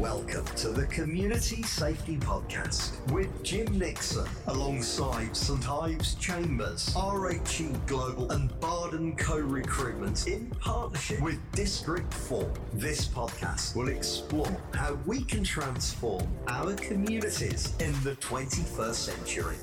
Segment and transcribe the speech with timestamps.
[0.00, 5.68] Welcome to the Community Safety Podcast with Jim Nixon alongside St.
[5.68, 12.50] Ives Chambers, RHE Global, and Barden Co Recruitment in partnership with District 4.
[12.72, 19.56] This podcast will explore how we can transform our communities in the 21st century.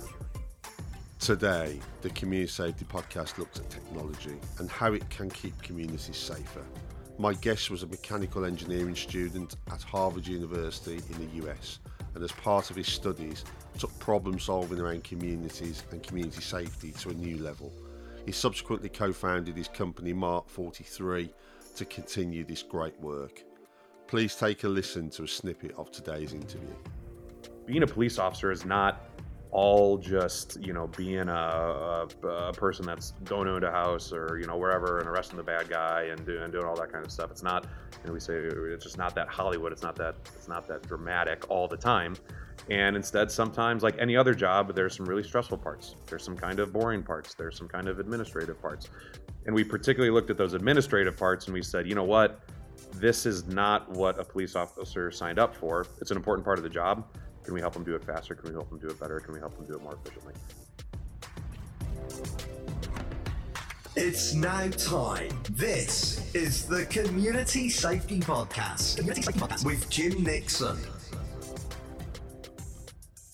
[1.19, 6.63] Today, the Community Safety Podcast looks at technology and how it can keep communities safer.
[7.19, 11.79] My guest was a mechanical engineering student at Harvard University in the US,
[12.13, 13.43] and as part of his studies,
[13.79, 17.73] took problem solving around communities and community safety to a new level.
[18.27, 21.33] He subsequently co founded his company Mark 43
[21.77, 23.43] to continue this great work.
[24.05, 26.75] Please take a listen to a snippet of today's interview.
[27.65, 29.06] Being a police officer is not
[29.51, 34.37] all just you know being a, a, a, person that's going into a house or
[34.39, 37.05] you know wherever and arresting the bad guy and doing, and doing all that kind
[37.05, 37.31] of stuff.
[37.31, 37.65] It's not
[38.07, 39.71] know we say it's just not that Hollywood.
[39.71, 42.15] It's not that it's not that dramatic all the time.
[42.69, 45.95] And instead, sometimes like any other job, there's some really stressful parts.
[46.07, 47.33] There's some kind of boring parts.
[47.33, 48.89] There's some kind of administrative parts.
[49.45, 52.41] And we particularly looked at those administrative parts and we said, you know what,
[52.95, 55.85] this is not what a police officer signed up for.
[56.01, 57.07] It's an important part of the job
[57.47, 58.35] can we help them do it faster?
[58.35, 59.21] Can we help them do it better?
[59.21, 60.33] Can we help them do it more efficiently?
[63.95, 65.29] It's now time.
[65.51, 68.97] This is the Community Safety Podcast.
[68.97, 70.77] Community Safety Podcast with Jim Nixon.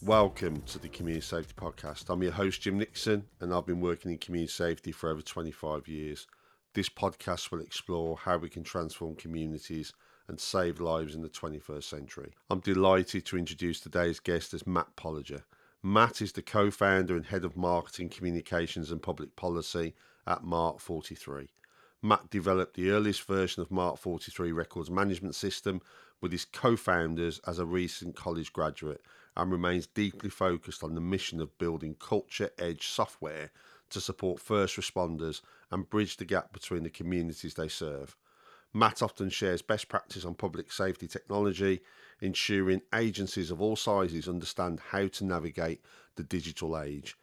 [0.03, 2.11] Welcome to the Community Safety Podcast.
[2.11, 5.87] I'm your host, Jim Nixon, and I've been working in community safety for over 25
[5.87, 6.27] years.
[6.75, 9.91] This podcast will explore how we can transform communities
[10.27, 12.33] and save lives in the 21st century.
[12.49, 15.43] I'm delighted to introduce today's guest as Matt Polega.
[15.81, 19.93] Matt is the co founder and head of marketing, communications, and public policy
[20.25, 21.49] at Mark 43.
[22.01, 25.81] Matt developed the earliest version of Mark 43 records management system
[26.21, 29.01] with his co founders as a recent college graduate
[29.35, 33.51] and remains deeply focused on the mission of building culture edge software
[33.89, 38.15] to support first responders and bridge the gap between the communities they serve.
[38.73, 41.81] Matt often shares best practice on public safety technology,
[42.21, 45.81] ensuring agencies of all sizes understand how to navigate
[46.15, 47.15] the digital age.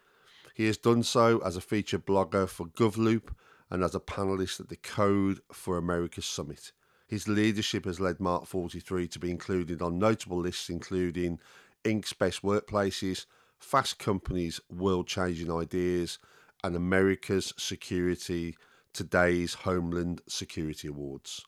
[0.55, 3.35] He has done so as a featured blogger for GovLoop
[3.71, 6.73] and as a panelist at the Code for America Summit.
[7.07, 11.41] His leadership has led Mark 43 to be included on notable lists including
[11.85, 13.27] Inc.'s Best Workplaces,
[13.59, 16.19] Fast Companies World Changing Ideas,
[16.63, 18.57] and America's Security
[18.93, 21.47] today's Homeland Security Awards.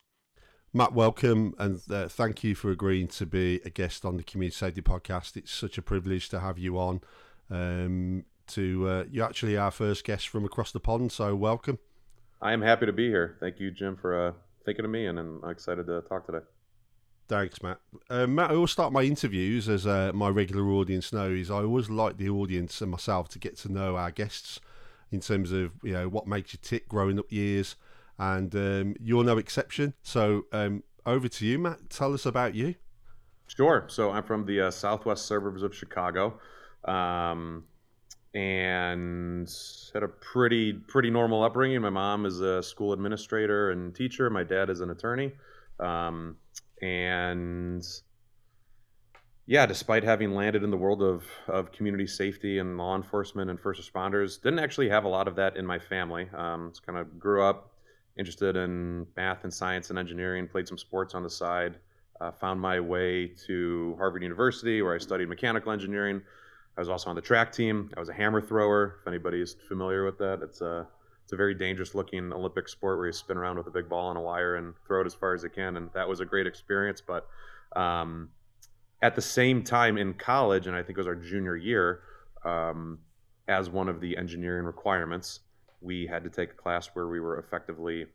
[0.73, 4.57] Matt, welcome and uh, thank you for agreeing to be a guest on the Community
[4.57, 5.37] Safety Podcast.
[5.37, 7.03] It's such a privilege to have you on.
[7.51, 11.79] Um, to uh, you're actually our first guest from across the pond, so welcome.
[12.41, 13.37] I am happy to be here.
[13.39, 14.33] Thank you, Jim, for uh,
[14.65, 16.45] thinking of me, and I'm excited to talk today.
[17.29, 17.79] Thanks, Matt.
[18.11, 21.89] Uh, Matt, I always start my interviews, as uh, my regular audience knows, I always
[21.89, 24.61] like the audience and myself to get to know our guests
[25.13, 27.77] in terms of you know what makes you tick growing up years,
[28.19, 29.95] and um, you're no exception.
[30.03, 31.91] So um, over to you, Matt.
[31.91, 32.75] Tell us about you.
[33.47, 33.85] Sure.
[33.89, 36.41] So I'm from the uh, southwest suburbs of Chicago,
[36.87, 37.65] um,
[38.35, 39.53] and
[39.93, 41.81] had a pretty pretty normal upbringing.
[41.83, 44.31] My mom is a school administrator and teacher.
[44.31, 45.33] My dad is an attorney,
[45.79, 46.37] um,
[46.81, 47.87] and
[49.47, 53.59] yeah, despite having landed in the world of, of community safety and law enforcement and
[53.59, 56.29] first responders, didn't actually have a lot of that in my family.
[56.35, 57.73] Um, just kind of grew up
[58.17, 61.77] interested in math and science and engineering, played some sports on the side,
[62.21, 66.23] uh, found my way to Harvard University where I studied mechanical engineering.
[66.77, 67.91] I was also on the track team.
[67.97, 68.99] I was a hammer thrower.
[69.01, 70.87] If anybody's familiar with that, it's a
[71.25, 74.11] it's a very dangerous looking Olympic sport where you spin around with a big ball
[74.11, 75.77] and a wire and throw it as far as you can.
[75.77, 77.01] And that was a great experience.
[77.01, 77.27] But
[77.77, 78.31] um,
[79.03, 82.01] at the same time in college, and I think it was our junior year,
[82.45, 82.99] um,
[83.49, 85.41] as one of the engineering requirements,
[85.81, 88.07] we had to take a class where we were effectively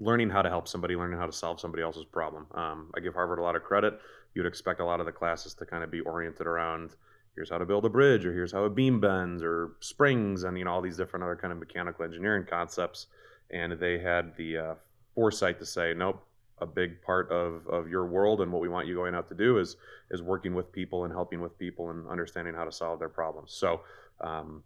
[0.00, 2.46] learning how to help somebody, learning how to solve somebody else's problem.
[2.54, 4.00] Um, I give Harvard a lot of credit.
[4.34, 6.96] You'd expect a lot of the classes to kind of be oriented around
[7.34, 10.58] here's how to build a bridge, or here's how a beam bends, or springs, and
[10.58, 13.06] you know all these different other kind of mechanical engineering concepts.
[13.50, 14.74] And they had the uh,
[15.14, 16.26] foresight to say, nope,
[16.62, 19.34] a big part of, of your world and what we want you going out to
[19.34, 19.76] do is
[20.10, 23.52] is working with people and helping with people and understanding how to solve their problems.
[23.52, 23.80] So
[24.20, 24.62] um,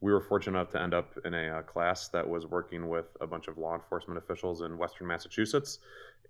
[0.00, 3.06] we were fortunate enough to end up in a, uh, class that was working with
[3.20, 5.78] a bunch of law enforcement officials in Western Massachusetts.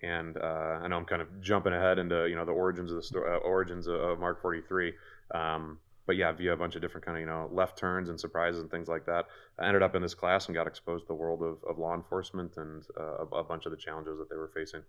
[0.02, 2.96] And uh, I know I'm kind of jumping ahead into you know the origins of
[2.96, 4.94] the sto- uh, origins of, of Mark 43.
[5.34, 8.18] Um, but yeah, via a bunch of different kind of you know left turns and
[8.18, 9.26] surprises and things like that,
[9.58, 11.94] I ended up in this class and got exposed to the world of, of law
[11.94, 14.82] enforcement and uh, a, a bunch of the challenges that they were facing.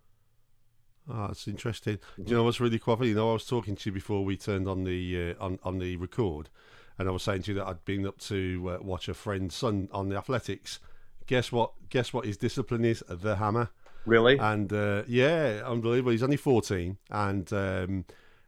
[1.10, 2.00] Oh, that's interesting.
[2.18, 3.10] Do you know what's really quite funny?
[3.10, 5.80] You know, I was talking to you before we turned on the uh, on on
[5.80, 6.50] the record,
[6.98, 9.56] and I was saying to you that I'd been up to uh, watch a friend's
[9.56, 10.80] son on the athletics.
[11.26, 11.72] Guess what?
[11.90, 13.04] Guess what his discipline is?
[13.08, 13.70] The hammer.
[14.06, 14.38] Really?
[14.38, 16.12] And uh, yeah, unbelievable.
[16.12, 18.06] He's only fourteen, and um,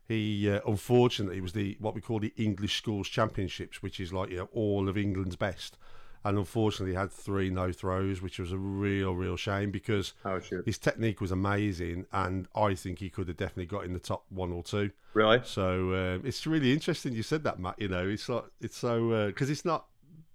[0.07, 4.29] he uh, unfortunately was the what we call the English Schools Championships, which is like
[4.29, 5.77] you know all of England's best
[6.25, 10.77] and unfortunately had three no throws, which was a real, real shame because oh, his
[10.77, 14.51] technique was amazing, and I think he could have definitely got in the top one
[14.51, 14.91] or two.
[15.13, 15.41] Really?
[15.43, 17.75] So um, it's really interesting you said that, Matt.
[17.79, 19.85] You know, it's like it's so because uh, it's not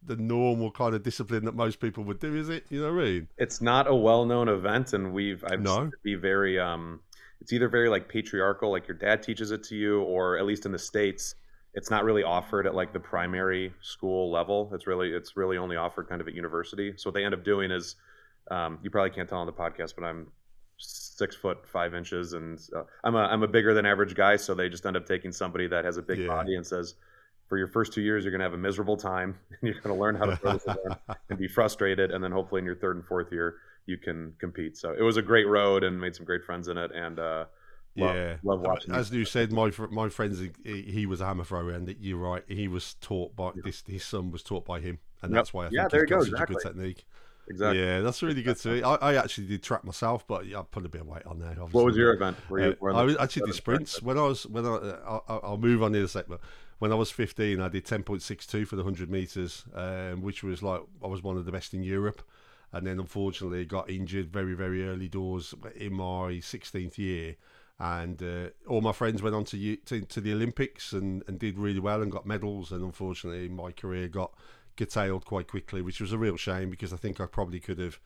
[0.05, 2.65] the normal kind of discipline that most people would do, is it?
[2.71, 3.29] You know what I mean?
[3.39, 5.87] It's not a well-known event, and we've I've no.
[5.87, 7.01] to be very um,
[7.41, 10.67] it's either very like patriarchal, like your dad teaches it to you, or at least
[10.67, 11.35] in the states
[11.79, 14.69] it's not really offered at like the primary school level.
[14.75, 16.95] It's really it's really only offered kind of at university.
[16.97, 17.95] So what they end up doing is,
[18.51, 20.27] um, you probably can't tell on the podcast, but I'm
[20.77, 24.35] six foot five inches, and uh, I'm a I'm a bigger than average guy.
[24.35, 26.27] So they just end up taking somebody that has a big yeah.
[26.27, 26.95] body and says,
[27.49, 29.95] for your first two years, you're going to have a miserable time, and you're going
[29.95, 30.67] to learn how to throw this
[31.31, 33.55] and be frustrated, and then hopefully in your third and fourth year
[33.87, 34.77] you can compete.
[34.77, 37.45] So it was a great road and made some great friends in it, and uh,
[37.99, 38.95] Love, yeah, love watching.
[38.95, 42.45] As you said, my my friends, he, he, was a hammer thrower, and you're right.
[42.47, 43.63] He was taught by yeah.
[43.65, 43.83] this.
[43.87, 45.39] His son was taught by him, and yep.
[45.39, 46.55] that's why I yeah, think there he's got go, such exactly.
[46.55, 47.05] a good technique.
[47.51, 47.81] Exactly.
[47.81, 50.89] Yeah, that's really good to I, I actually did track myself, but I put a
[50.89, 51.51] bit of weight on there.
[51.51, 51.73] Obviously.
[51.73, 52.37] What was your event?
[52.51, 55.83] You, uh, I was actually did sprints when I was when I uh, I'll, move
[55.83, 56.41] on in a sec, but
[56.79, 60.83] when I was 15, I did 10.62 for the 100 meters, um, which was like
[61.03, 62.23] I was one of the best in Europe.
[62.71, 67.37] And then unfortunately got injured very very early doors in my 16th year
[67.81, 71.59] and uh, all my friends went on to, to, to the Olympics and, and did
[71.59, 72.73] really well and got medals.
[72.73, 74.33] And unfortunately, my career got
[74.77, 77.99] curtailed quite quickly, which was a real shame because I think I probably could have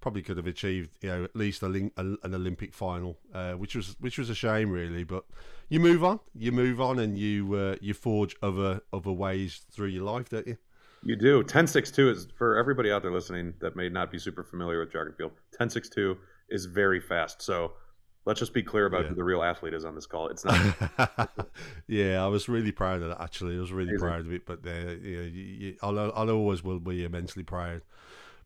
[0.00, 3.76] probably could have achieved you know at least a, a an Olympic final, uh, which
[3.76, 5.04] was which was a shame really.
[5.04, 5.24] But
[5.68, 9.88] you move on, you move on, and you uh, you forge other other ways through
[9.88, 10.56] your life, don't you?
[11.02, 11.36] You do.
[11.38, 15.06] 1062 is for everybody out there listening that may not be super familiar with track
[15.06, 15.30] and field.
[15.56, 16.16] 1062
[16.50, 17.40] is very fast.
[17.40, 17.72] So
[18.26, 19.08] Let's just be clear about yeah.
[19.08, 20.28] who the real athlete is on this call.
[20.28, 20.44] It's
[20.98, 21.30] not.
[21.86, 23.20] yeah, I was really proud of that.
[23.20, 24.08] Actually, I was really Amazing.
[24.08, 24.46] proud of it.
[24.46, 27.82] But uh, you, you, I'll, I'll always will be immensely proud.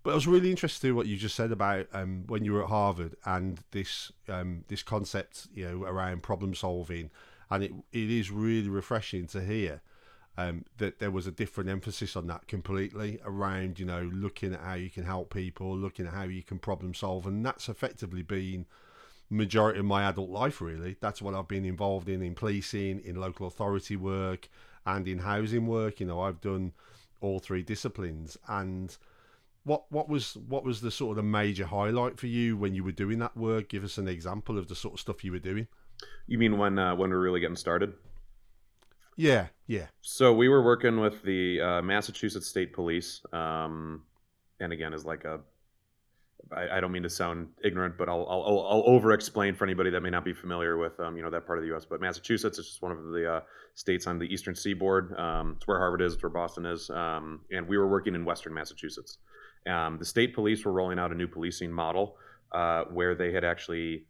[0.05, 2.63] But I was really interested in what you just said about um, when you were
[2.63, 7.11] at Harvard and this um, this concept, you know, around problem solving,
[7.51, 9.81] and it it is really refreshing to hear
[10.37, 14.61] um, that there was a different emphasis on that completely around, you know, looking at
[14.61, 18.23] how you can help people, looking at how you can problem solve, and that's effectively
[18.23, 18.67] been
[19.31, 20.97] majority of my adult life really.
[21.01, 24.49] That's what i've been involved in in policing in local authority work
[24.87, 26.01] and in housing work.
[26.01, 26.73] You know i've done
[27.25, 28.37] all three disciplines.
[28.49, 28.97] And
[29.65, 32.85] what what was what was the sort of the major highlight for you when you
[32.85, 33.71] were doing that work?
[33.71, 35.67] Give us an example of the sort of stuff you were doing.
[36.27, 37.95] You mean when uh, when we are really getting started?
[39.17, 39.87] Yeah yeah.
[40.03, 44.03] So we were working with the uh, massachusetts state police um,
[44.61, 45.41] and again is like a
[46.53, 49.91] I, I, don't mean to sound ignorant, but I'll, I'll, I'll over explain for anybody
[49.91, 51.85] that may not be familiar with um, you know that part of the U.S.
[51.85, 53.41] But Massachusetts is just one of the uh,
[53.75, 55.19] states on the eastern seaboard.
[55.19, 58.25] Um, it's where Harvard is, it's where Boston is, um, and we were working in
[58.25, 59.19] western Massachusetts.
[59.67, 62.17] Um, the state police were rolling out a new policing model
[62.53, 64.07] uh, where they had actually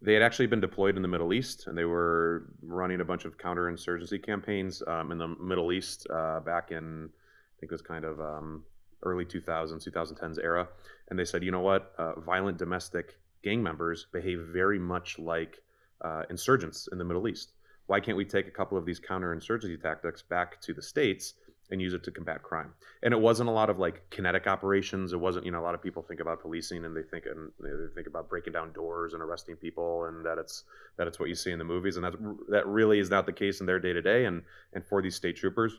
[0.00, 3.24] they had actually been deployed in the Middle East, and they were running a bunch
[3.24, 7.82] of counterinsurgency campaigns um, in the Middle East uh, back in I think it was
[7.82, 8.62] kind of um,
[9.02, 10.68] early 2000s, 2010s era,
[11.08, 15.62] and they said, you know what, uh, violent domestic gang members behave very much like
[16.02, 17.52] uh, insurgents in the Middle East.
[17.86, 21.34] Why can't we take a couple of these counterinsurgency tactics back to the states
[21.70, 22.72] and use it to combat crime?
[23.02, 25.12] And it wasn't a lot of like kinetic operations.
[25.12, 27.50] It wasn't, you know, a lot of people think about policing and they think and
[27.60, 30.64] they think about breaking down doors and arresting people, and that it's
[30.98, 32.14] that it's what you see in the movies, and that
[32.50, 34.26] that really is not the case in their day to day.
[34.26, 34.42] And
[34.74, 35.78] and for these state troopers,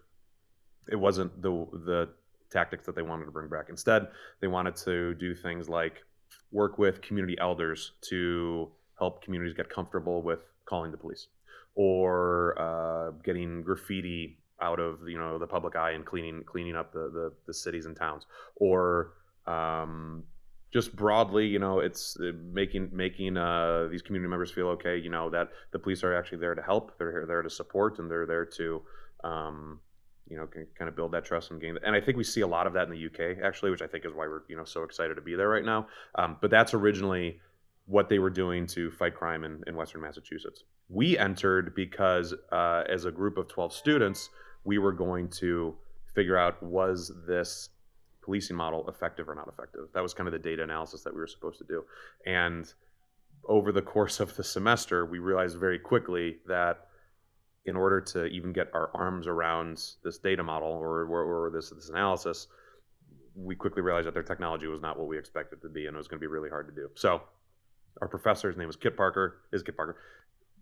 [0.92, 1.52] it wasn't the
[1.86, 2.10] the
[2.52, 3.68] tactics that they wanted to bring back.
[3.70, 4.08] Instead,
[4.42, 6.04] they wanted to do things like
[6.52, 11.28] work with community elders to help communities get comfortable with calling the police
[11.76, 16.92] or uh, getting graffiti out of you know the public eye and cleaning cleaning up
[16.92, 18.26] the the, the cities and towns
[18.56, 19.14] or
[19.48, 20.24] um,
[20.74, 25.10] just broadly you know it's uh, making making uh, these community members feel okay you
[25.10, 28.26] know that the police are actually there to help they're there to support and they're
[28.26, 28.82] there to
[29.24, 29.80] um,
[30.30, 32.42] you know can kind of build that trust and gain and i think we see
[32.42, 34.56] a lot of that in the uk actually which i think is why we're you
[34.56, 35.88] know so excited to be there right now.
[36.16, 37.40] Um, but that's originally
[37.86, 40.64] what they were doing to fight crime in, in western massachusetts.
[40.90, 44.30] We entered because uh, as a group of 12 students
[44.64, 45.76] we were going to
[46.14, 47.70] figure out was this
[48.22, 49.88] policing model effective or not effective?
[49.94, 51.84] That was kind of the data analysis that we were supposed to do.
[52.26, 52.72] And
[53.46, 56.89] over the course of the semester, we realized very quickly that
[57.70, 61.70] in order to even get our arms around this data model or, or, or this,
[61.70, 62.48] this analysis,
[63.36, 65.98] we quickly realized that their technology was not what we expected to be, and it
[65.98, 66.90] was going to be really hard to do.
[66.96, 67.22] So,
[68.02, 69.98] our professor, his name was Kit Parker, is Kit Parker.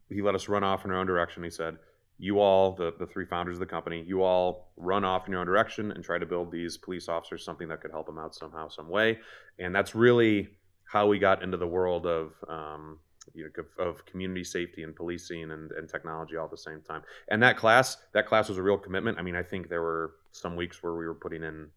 [0.10, 1.44] He let us run off in our own direction.
[1.44, 1.78] He said,
[2.18, 5.42] "You all, the the three founders of the company, you all run off in your
[5.42, 8.34] own direction and try to build these police officers something that could help them out
[8.34, 9.20] somehow, some way."
[9.60, 10.50] And that's really
[10.86, 13.00] how we got into the world of um,
[13.34, 17.02] you know, of community safety and policing and, and technology all at the same time.
[17.30, 19.18] And that class, that class was a real commitment.
[19.18, 21.68] I mean, I think there were some weeks where we were putting in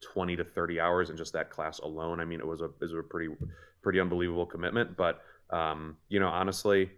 [0.00, 2.20] 20 to 30 hours in just that class alone.
[2.20, 3.34] I mean, it was a it was a pretty
[3.82, 4.96] pretty unbelievable commitment.
[4.96, 6.90] But um, you know, honestly,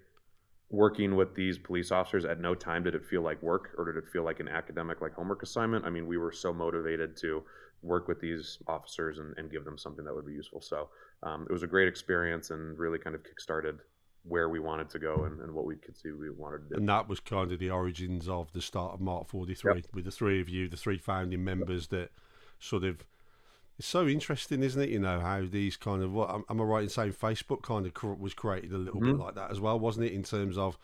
[0.70, 3.96] working with these police officers at no time did it feel like work or did
[4.02, 5.84] it feel like an academic like homework assignment.
[5.84, 7.42] I mean, we were so motivated to
[7.82, 10.60] work with these officers and, and give them something that would be useful.
[10.60, 10.88] So
[11.22, 13.78] um, it was a great experience and really kind of kickstarted
[14.24, 16.76] where we wanted to go and, and, what we could see we wanted to do.
[16.76, 19.84] And that was kind of the origins of the start of Mark 43 yep.
[19.92, 22.10] with the three of you, the three founding members that
[22.60, 23.04] sort of
[23.78, 24.90] it's so interesting, isn't it?
[24.90, 27.86] You know how these kind of what am, am I right in saying Facebook kind
[27.86, 29.16] of was created a little mm-hmm.
[29.16, 30.12] bit like that as well, wasn't it?
[30.12, 30.78] In terms of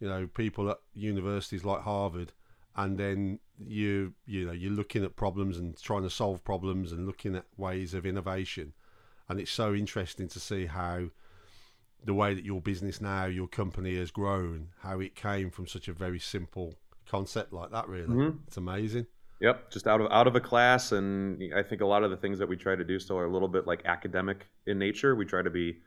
[0.00, 2.32] you know people at universities like Harvard,
[2.78, 7.06] and then you you know you're looking at problems and trying to solve problems and
[7.06, 8.72] looking at ways of innovation,
[9.28, 11.10] and it's so interesting to see how
[12.04, 15.88] the way that your business now, your company has grown, how it came from such
[15.88, 16.74] a very simple
[17.10, 17.88] concept like that.
[17.88, 18.38] Really, mm-hmm.
[18.46, 19.06] it's amazing.
[19.40, 22.16] Yep, just out of out of a class, and I think a lot of the
[22.16, 25.16] things that we try to do still are a little bit like academic in nature.
[25.16, 25.78] We try to be,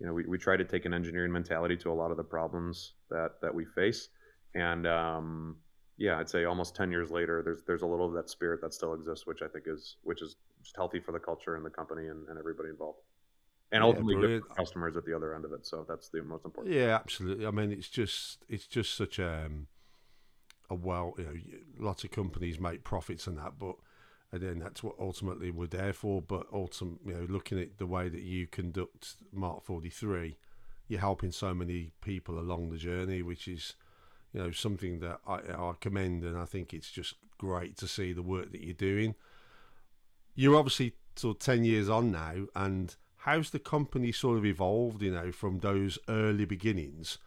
[0.00, 2.24] you know, we, we try to take an engineering mentality to a lot of the
[2.24, 4.08] problems that that we face,
[4.56, 5.56] and um,
[6.00, 8.72] yeah, I'd say almost ten years later, there's there's a little of that spirit that
[8.72, 11.70] still exists, which I think is which is just healthy for the culture and the
[11.70, 13.00] company and, and everybody involved,
[13.70, 15.66] and ultimately yeah, good customers at the other end of it.
[15.66, 16.74] So that's the most important.
[16.74, 17.46] Yeah, absolutely.
[17.46, 19.66] I mean, it's just it's just such a um,
[20.70, 21.34] a well, you know,
[21.78, 23.74] lots of companies make profits and that, but
[24.32, 26.22] and then that's what ultimately we're there for.
[26.22, 30.38] But ultimately, you know, looking at the way that you conduct Mark Forty Three,
[30.88, 33.74] you're helping so many people along the journey, which is,
[34.32, 38.12] you know, something that I, I commend, and I think it's just great to see
[38.12, 39.14] the work that you're doing.
[40.34, 45.02] You're obviously sort of ten years on now, and how's the company sort of evolved?
[45.02, 47.18] You know, from those early beginnings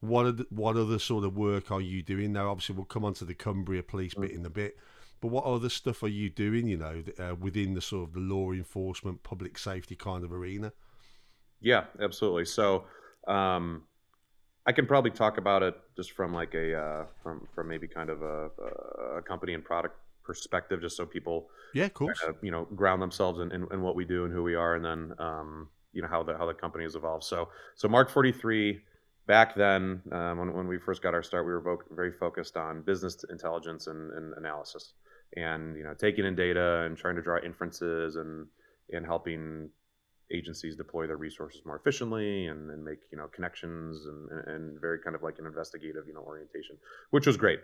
[0.00, 2.50] what are the, what other sort of work are you doing now?
[2.50, 4.78] Obviously, we'll come on to the Cumbria police bit in a bit,
[5.20, 6.68] but what other stuff are you doing?
[6.68, 10.72] You know, uh, within the sort of the law enforcement, public safety kind of arena.
[11.60, 12.44] Yeah, absolutely.
[12.44, 12.84] So,
[13.26, 13.82] um,
[14.68, 18.10] I can probably talk about it just from like a uh, from from maybe kind
[18.10, 18.50] of a,
[19.16, 23.00] a company and product perspective, just so people yeah, course, kind of, you know, ground
[23.00, 26.02] themselves in, in, in, what we do and who we are, and then um, you
[26.02, 27.24] know how the how the company has evolved.
[27.24, 28.82] So, so Mark Forty Three
[29.26, 32.58] back then, um, when, when we first got our start, we were vo- very focused
[32.58, 34.92] on business intelligence and, and, analysis,
[35.34, 38.46] and you know, taking in data and trying to draw inferences and
[38.92, 39.70] and helping
[40.30, 44.98] agencies deploy their resources more efficiently and, and make you know connections and, and very
[44.98, 46.76] kind of like an investigative you know orientation,
[47.10, 47.60] which was great.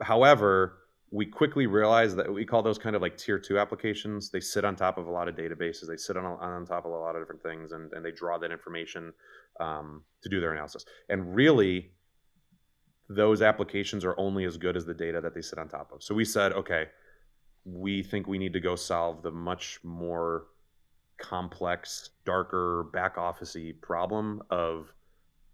[0.00, 0.78] However,
[1.12, 4.30] we quickly realized that we call those kind of like tier two applications.
[4.30, 5.86] They sit on top of a lot of databases.
[5.86, 8.38] They sit on, on top of a lot of different things, and, and they draw
[8.38, 9.12] that information
[9.60, 10.86] um, to do their analysis.
[11.10, 11.90] And really,
[13.10, 16.02] those applications are only as good as the data that they sit on top of.
[16.02, 16.86] So we said, okay,
[17.66, 20.46] we think we need to go solve the much more
[21.22, 24.92] complex, darker, back officey problem of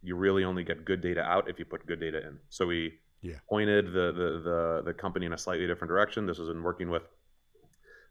[0.02, 2.38] you really only get good data out if you put good data in.
[2.48, 3.36] So we yeah.
[3.48, 6.26] pointed the, the, the the company in a slightly different direction.
[6.26, 7.02] This was in working with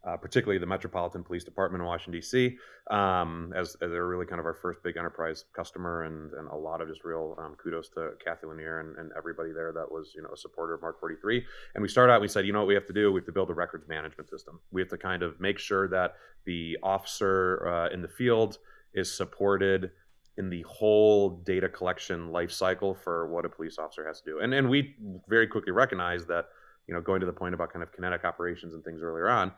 [0.07, 2.57] uh, particularly the Metropolitan Police Department in Washington D.C.
[2.89, 6.55] Um, as, as, they're really kind of our first big enterprise customer, and, and a
[6.55, 10.13] lot of just real um, kudos to Cathy Lanier and, and, everybody there that was
[10.15, 11.43] you know a supporter of Mark 43.
[11.75, 13.11] And we started out, we said, you know what we have to do?
[13.11, 14.59] We have to build a records management system.
[14.71, 18.59] We have to kind of make sure that the officer uh, in the field
[18.93, 19.91] is supported
[20.37, 24.39] in the whole data collection life cycle for what a police officer has to do.
[24.39, 24.95] And and we
[25.27, 26.45] very quickly recognized that,
[26.87, 29.51] you know, going to the point about kind of kinetic operations and things earlier on,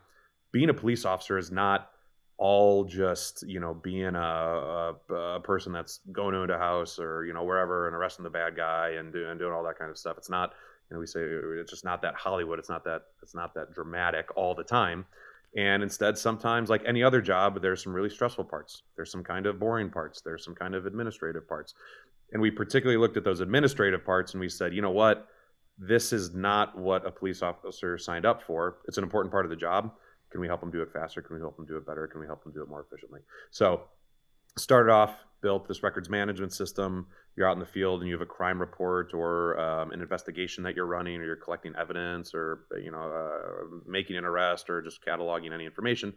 [0.51, 1.91] being a police officer is not
[2.37, 7.25] all just you know being a, a, a, person that's going into a house or
[7.25, 9.97] you know wherever and arresting the bad guy and doing doing all that kind of
[9.97, 10.17] stuff.
[10.17, 10.53] It's not
[10.89, 12.57] you know we say it's just not that Hollywood.
[12.57, 15.05] It's not that it's not that dramatic all the time.
[15.57, 18.83] And instead, sometimes, like any other job, there's some really stressful parts.
[18.95, 20.21] There's some kind of boring parts.
[20.21, 21.73] There's some kind of administrative parts.
[22.31, 25.27] And we particularly looked at those administrative parts and we said, you know what?
[25.79, 28.77] This is not what a police officer signed up for.
[28.87, 29.91] It's an important part of the job.
[30.31, 31.21] Can we help them do it faster?
[31.21, 32.07] Can we help them do it better?
[32.07, 33.21] Can we help them do it more efficiently?
[33.51, 33.83] So,
[34.57, 37.07] started off, built this records management system.
[37.35, 40.63] You're out in the field and you have a crime report or um, an investigation
[40.65, 44.81] that you're running, or you're collecting evidence, or you know, uh, making an arrest, or
[44.81, 46.13] just cataloging any information.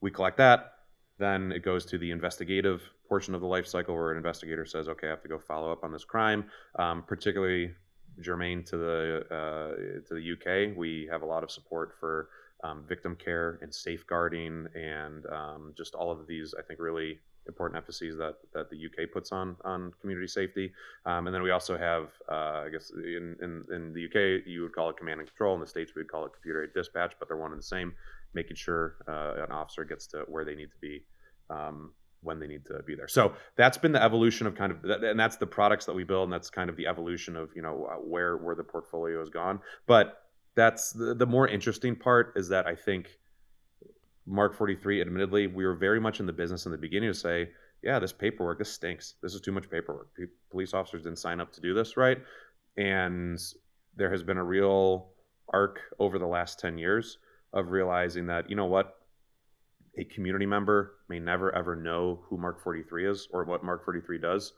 [0.00, 0.72] We collect that.
[1.18, 4.88] Then it goes to the investigative portion of the life cycle where an investigator says,
[4.88, 6.46] "Okay, I have to go follow up on this crime."
[6.78, 7.74] Um, particularly
[8.20, 12.30] germane to the uh, to the UK, we have a lot of support for
[12.62, 17.76] um, victim care and safeguarding, and um, just all of these, I think, really important
[17.76, 20.72] emphases that that the UK puts on on community safety.
[21.06, 24.62] Um, and then we also have, uh, I guess, in, in, in the UK you
[24.62, 25.54] would call it command and control.
[25.54, 27.64] In the states we would call it computer aided dispatch, but they're one and the
[27.64, 27.94] same.
[28.34, 31.04] Making sure uh, an officer gets to where they need to be.
[31.48, 33.08] Um, when they need to be there.
[33.08, 36.24] So that's been the evolution of kind of, and that's the products that we build,
[36.24, 39.58] and that's kind of the evolution of you know where where the portfolio has gone.
[39.86, 40.29] But
[40.60, 43.18] that's the, the more interesting part is that I think
[44.26, 47.48] Mark 43, admittedly, we were very much in the business in the beginning to say,
[47.82, 49.14] yeah, this paperwork, this stinks.
[49.22, 50.10] This is too much paperwork.
[50.50, 52.18] Police officers didn't sign up to do this, right?
[52.76, 53.38] And
[53.96, 55.12] there has been a real
[55.48, 57.16] arc over the last 10 years
[57.54, 58.96] of realizing that, you know what,
[59.96, 64.18] a community member may never ever know who Mark 43 is or what Mark 43
[64.18, 64.52] does.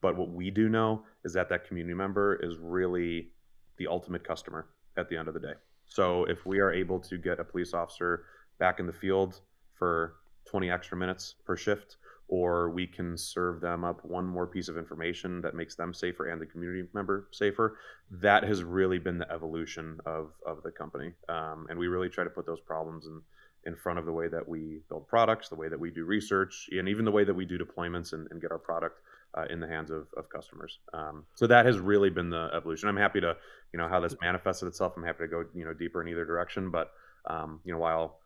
[0.00, 3.28] But what we do know is that that community member is really
[3.76, 5.54] the ultimate customer at the end of the day.
[5.86, 8.24] So if we are able to get a police officer
[8.58, 9.40] back in the field
[9.74, 11.96] for 20 extra minutes per shift,
[12.28, 16.28] or we can serve them up one more piece of information that makes them safer
[16.28, 17.76] and the community member safer.
[18.10, 21.12] That has really been the evolution of, of the company.
[21.28, 23.20] Um, and we really try to put those problems in,
[23.66, 26.70] in front of the way that we build products, the way that we do research,
[26.72, 29.00] and even the way that we do deployments and, and get our product
[29.36, 30.78] uh, in the hands of, of customers.
[30.92, 32.88] Um, so that has really been the evolution.
[32.88, 33.36] I'm happy to,
[33.72, 34.94] you know, how this manifested itself.
[34.96, 36.70] I'm happy to go, you know, deeper in either direction.
[36.70, 36.90] But,
[37.28, 38.18] um, you know, while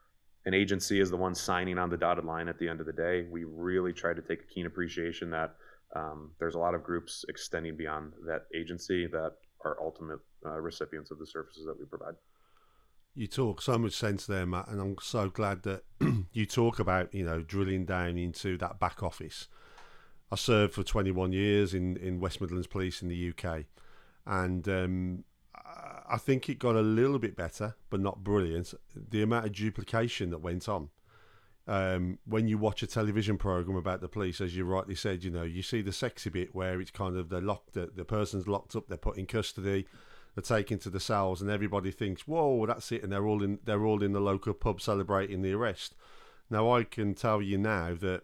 [0.46, 2.92] an agency is the one signing on the dotted line at the end of the
[2.92, 3.26] day.
[3.30, 5.56] We really try to take a keen appreciation that
[5.94, 9.32] um, there's a lot of groups extending beyond that agency that
[9.64, 12.14] are ultimate uh, recipients of the services that we provide.
[13.14, 15.82] You talk so much sense there, Matt, and I'm so glad that
[16.32, 19.48] you talk about you know drilling down into that back office.
[20.30, 23.64] I served for 21 years in in West Midlands Police in the UK,
[24.26, 25.24] and um,
[26.08, 28.74] I think it got a little bit better, but not brilliant.
[28.94, 30.90] The amount of duplication that went on.
[31.68, 35.32] Um, when you watch a television program about the police, as you rightly said, you
[35.32, 38.46] know, you see the sexy bit where it's kind of they're locked, the, the person's
[38.46, 39.84] locked up, they're put in custody,
[40.36, 43.58] they're taken to the cells, and everybody thinks, "Whoa, that's it," and they're all in,
[43.64, 45.96] they're all in the local pub celebrating the arrest.
[46.48, 48.22] Now, I can tell you now that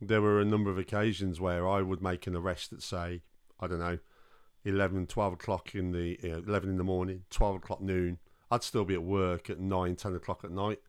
[0.00, 3.22] there were a number of occasions where I would make an arrest at, say,
[3.58, 3.98] I don't know,
[4.64, 8.18] 11, 12 o'clock in the you know, 11 in the morning, 12 o'clock noon.
[8.50, 10.80] I'd still be at work at 9, 10 o'clock at night,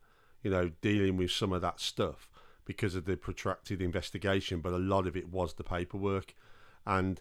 [0.42, 2.28] you know, dealing with some of that stuff
[2.64, 4.60] because of the protracted investigation.
[4.60, 6.34] But a lot of it was the paperwork.
[6.86, 7.20] And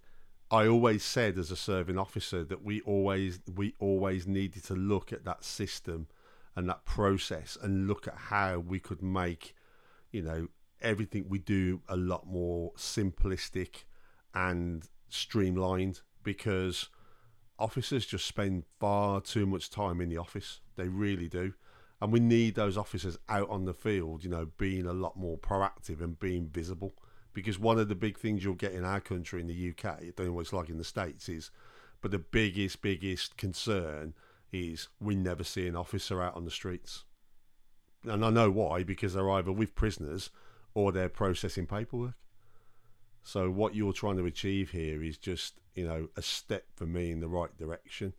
[0.50, 5.12] I always said as a serving officer that we always we always needed to look
[5.12, 6.08] at that system
[6.56, 9.56] and that process and look at how we could make,
[10.12, 10.48] you know,
[10.82, 13.84] everything we do a lot more simplistic
[14.34, 16.90] and streamlined because
[17.58, 20.60] officers just spend far too much time in the office.
[20.76, 21.54] They really do.
[22.00, 25.38] And we need those officers out on the field, you know, being a lot more
[25.38, 26.94] proactive and being visible.
[27.34, 30.12] Because one of the big things you'll get in our country, in the UK, I
[30.16, 31.50] don't know what it's like in the States, is,
[32.02, 34.14] but the biggest, biggest concern
[34.52, 37.04] is we never see an officer out on the streets.
[38.04, 40.30] And I know why, because they're either with prisoners
[40.78, 42.14] or they're processing paperwork.
[43.24, 47.10] So what you're trying to achieve here is just, you know, a step for me
[47.10, 48.14] in the right direction.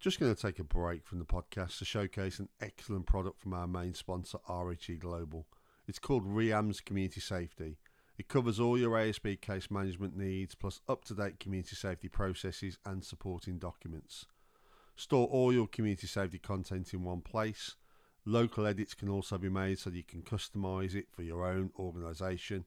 [0.00, 3.54] Just going to take a break from the podcast to showcase an excellent product from
[3.54, 5.46] our main sponsor, RHE Global.
[5.88, 7.78] It's called REAMS Community Safety.
[8.18, 12.76] It covers all your ASB case management needs, plus up to date community safety processes
[12.84, 14.26] and supporting documents.
[14.94, 17.76] Store all your community safety content in one place.
[18.24, 22.66] Local edits can also be made so you can customize it for your own organisation.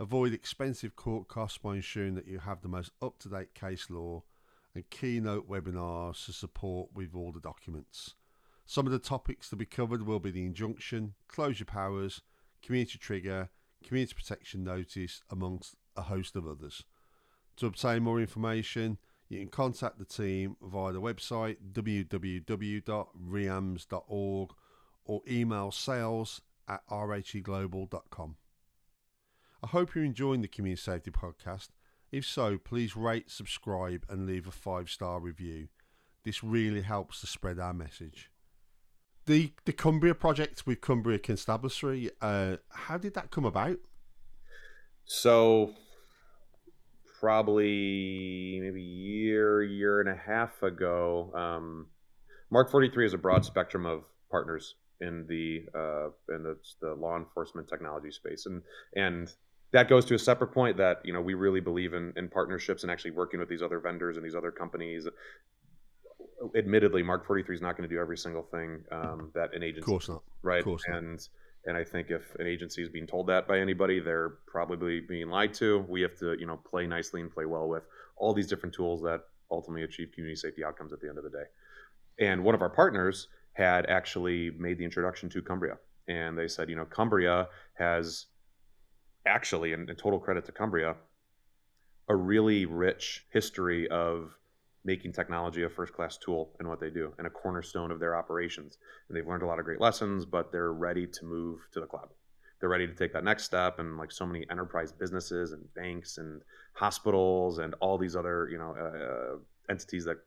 [0.00, 3.90] Avoid expensive court costs by ensuring that you have the most up to date case
[3.90, 4.24] law
[4.74, 8.14] and keynote webinars to support with all the documents.
[8.66, 12.22] Some of the topics to be covered will be the injunction, closure powers,
[12.60, 13.50] community trigger,
[13.84, 16.84] community protection notice, amongst a host of others.
[17.56, 22.88] To obtain more information, you can contact the team via the website www.reams.org
[25.04, 28.36] or email sales at rheglobal.com.
[29.62, 31.68] I hope you're enjoying the Community Safety Podcast.
[32.10, 35.68] If so, please rate, subscribe, and leave a five star review.
[36.24, 38.30] This really helps to spread our message.
[39.26, 43.78] The the Cumbria project with Cumbria Constabulary, uh, how did that come about?
[45.04, 45.74] So
[47.20, 51.86] probably maybe year, year and a half ago, um,
[52.50, 57.16] Mark 43 is a broad spectrum of partners in the uh, in the, the law
[57.16, 58.62] enforcement technology space, and
[58.96, 59.34] and
[59.72, 62.82] that goes to a separate point that you know we really believe in in partnerships
[62.82, 65.06] and actually working with these other vendors and these other companies.
[66.56, 69.80] Admittedly, Mark 43 is not going to do every single thing um, that an agency.
[69.80, 70.22] Of course not.
[70.42, 70.58] Right.
[70.58, 71.28] Of course and not.
[71.66, 75.28] and I think if an agency is being told that by anybody, they're probably being
[75.28, 75.84] lied to.
[75.88, 77.84] We have to you know play nicely and play well with
[78.16, 81.30] all these different tools that ultimately achieve community safety outcomes at the end of the
[81.30, 81.44] day.
[82.18, 85.76] And one of our partners had actually made the introduction to Cumbria.
[86.08, 88.26] And they said, you know, Cumbria has
[89.26, 90.96] actually, and, total credit to Cumbria,
[92.08, 94.36] a really rich history of
[94.84, 98.16] making technology a first class tool in what they do and a cornerstone of their
[98.16, 98.78] operations.
[99.08, 101.86] And they've learned a lot of great lessons, but they're ready to move to the
[101.86, 102.08] cloud.
[102.58, 103.78] They're ready to take that next step.
[103.78, 106.42] And like so many enterprise businesses and banks and
[106.74, 109.38] hospitals and all these other, you know, uh,
[109.70, 110.18] entities that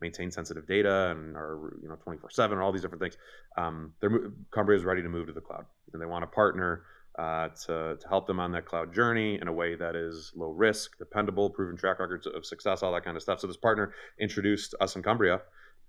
[0.00, 3.16] maintain sensitive data and are you know 24 7 all these different things
[3.56, 5.66] um, they're cumbria is ready to move to the cloud.
[5.92, 6.82] And they want a partner
[7.18, 10.50] uh, to, to help them on that cloud journey in a way that is low
[10.50, 13.40] risk dependable proven track records of success all that kind of stuff.
[13.40, 15.40] So this partner introduced us in cumbria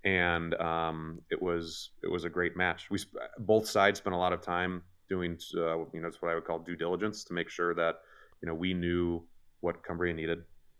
[0.04, 2.88] and um, it was it was a great match.
[2.90, 2.98] We
[3.38, 6.44] both sides spent a lot of time doing uh, you know it's what i would
[6.44, 7.96] call due diligence to make sure that
[8.40, 9.22] you know we knew
[9.60, 10.38] what cumbria needed.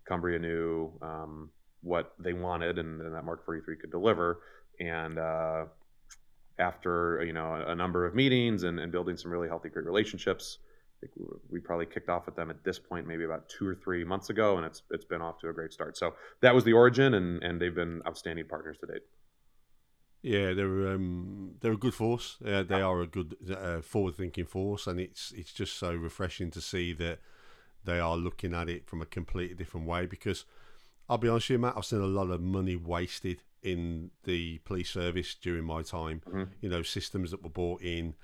[0.08, 1.50] Cumbria knew um,
[1.82, 4.40] what they wanted and, and that Mark 43 could deliver.
[4.78, 5.64] And uh,
[6.58, 9.86] after you know a, a, number of meetings and, and, building some really healthy, great
[9.86, 10.58] relationships,
[11.50, 14.30] we probably kicked off with them at this point maybe about two or three months
[14.30, 15.96] ago, and it's it's been off to a great start.
[15.96, 19.02] So that was the origin, and and they've been outstanding partners to date.
[20.22, 22.36] Yeah, they're um, they're a good force.
[22.44, 26.60] Uh, they are a good uh, forward-thinking force, and it's it's just so refreshing to
[26.60, 27.20] see that
[27.84, 30.44] they are looking at it from a completely different way because
[31.10, 31.74] I'll be honest with you, Matt.
[31.76, 36.22] I've seen a lot of money wasted in the police service during my time.
[36.24, 36.44] Mm-hmm.
[36.60, 38.14] You know, systems that were bought in,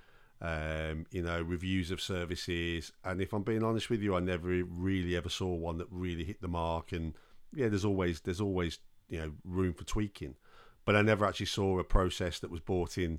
[0.40, 2.92] um, you know, reviews of services.
[3.02, 6.22] And if I'm being honest with you, I never really ever saw one that really
[6.22, 6.92] hit the mark.
[6.92, 7.14] And
[7.52, 10.36] yeah, there's always there's always you know room for tweaking,
[10.84, 13.18] but I never actually saw a process that was bought in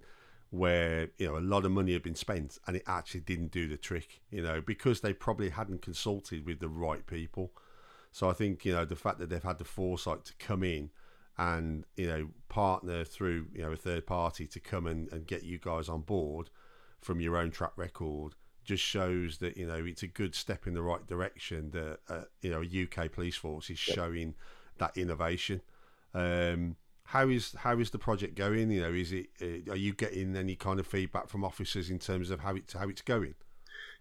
[0.49, 3.67] where you know a lot of money had been spent and it actually didn't do
[3.67, 4.21] the trick.
[4.32, 7.51] You know, because they probably hadn't consulted with the right people.
[8.17, 10.89] So I think you know the fact that they've had the foresight to come in
[11.38, 15.43] and you know partner through you know a third party to come and, and get
[15.43, 16.49] you guys on board
[16.99, 20.73] from your own track record just shows that you know it's a good step in
[20.73, 24.34] the right direction that uh, you know a UK police force is showing
[24.80, 25.62] that innovation.
[26.15, 28.71] Um, how is how is the project going?
[28.71, 31.99] You know, is it uh, are you getting any kind of feedback from officers in
[31.99, 33.36] terms of how it's how it's going?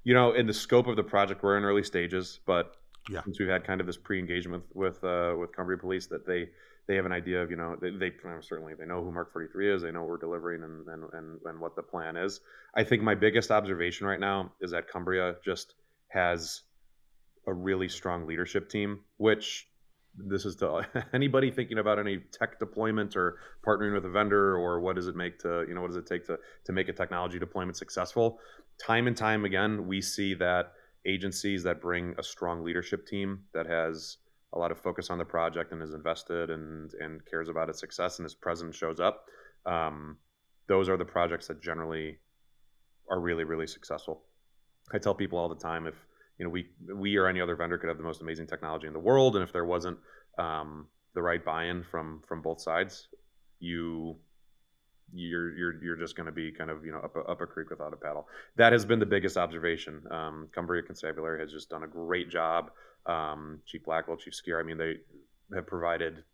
[0.05, 2.77] You know, in the scope of the project, we're in early stages, but
[3.09, 3.23] yeah.
[3.25, 6.49] since we've had kind of this pre-engagement with uh, with Cumbria Police that they
[6.89, 9.75] they have an idea of you know they, they certainly they know who Mark 43
[9.75, 12.41] is they know we're delivering and, and and and what the plan is.
[12.75, 15.75] I think my biggest observation right now is that Cumbria just
[16.09, 16.63] has
[17.47, 19.69] a really strong leadership team, which
[20.17, 24.81] this is to anybody thinking about any tech deployment or partnering with a vendor or
[24.81, 26.93] what does it make to you know what does it take to to make a
[26.93, 28.39] technology deployment successful
[28.85, 30.73] time and time again we see that
[31.07, 34.19] agencies that bring a strong leadership team that has
[34.53, 37.81] a lot of focus on the project and is invested and and cares about its
[37.81, 39.27] success and his presence shows up
[39.67, 40.17] um,
[40.69, 42.19] those are the projects that generally
[43.11, 44.23] are really really successful.
[44.93, 45.95] I tell people all the time if
[46.39, 48.93] you know we we or any other vendor could have the most amazing technology in
[48.93, 49.99] the world and if there wasn't
[50.39, 53.09] um, the right buy-in from from both sides
[53.59, 54.17] you
[55.13, 57.47] you're you're you're just going to be kind of you know up a, up a
[57.47, 58.27] creek without a paddle.
[58.57, 60.03] That has been the biggest observation.
[60.11, 62.71] Um, Cumbria Constabulary has just done a great job.
[63.07, 64.97] Um, Chief Blackwell, Chief Skeer, I mean, they
[65.55, 66.25] have provided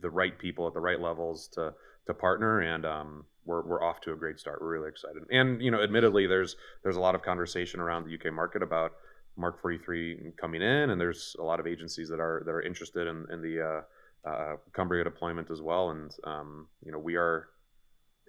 [0.00, 1.74] the right people at the right levels to
[2.06, 4.60] to partner, and um, we're we're off to a great start.
[4.60, 5.22] We're really excited.
[5.30, 8.92] And you know, admittedly, there's there's a lot of conversation around the UK market about
[9.36, 13.06] Mark 43 coming in, and there's a lot of agencies that are that are interested
[13.06, 15.90] in, in the uh, uh, Cumbria deployment as well.
[15.90, 17.48] And um, you know, we are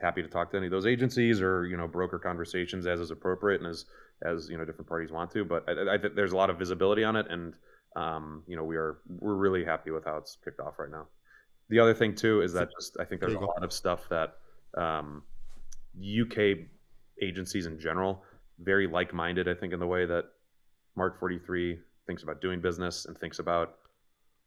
[0.02, 3.12] happy to talk to any of those agencies or you know broker conversations as is
[3.12, 3.86] appropriate and as
[4.24, 5.46] as you know different parties want to.
[5.46, 7.54] But I, I think there's a lot of visibility on it, and
[7.96, 11.08] um, you know we are we're really happy with how it's kicked off right now.
[11.70, 14.36] The other thing too is that just I think there's a lot of stuff that
[14.78, 15.24] um,
[16.00, 16.60] UK
[17.22, 18.24] agencies in general
[18.60, 19.48] very like-minded.
[19.48, 20.26] I think in the way that
[20.96, 23.76] Mark 43 thinks about doing business and thinks about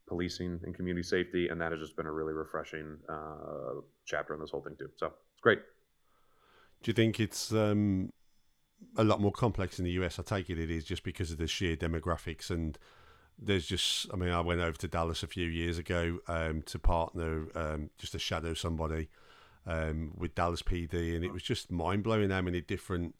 [0.07, 4.39] policing and community safety, and that has just been a really refreshing uh, chapter in
[4.39, 4.89] this whole thing too.
[4.95, 5.59] So it's great.
[6.83, 8.11] Do you think it's um,
[8.97, 10.19] a lot more complex in the US.
[10.19, 12.77] I take it it is just because of the sheer demographics and
[13.41, 14.07] there's just.
[14.13, 17.89] I mean, I went over to Dallas a few years ago um, to partner um,
[17.97, 19.07] just to shadow somebody
[19.65, 23.15] um, with Dallas PD, and it was just mind blowing how many different,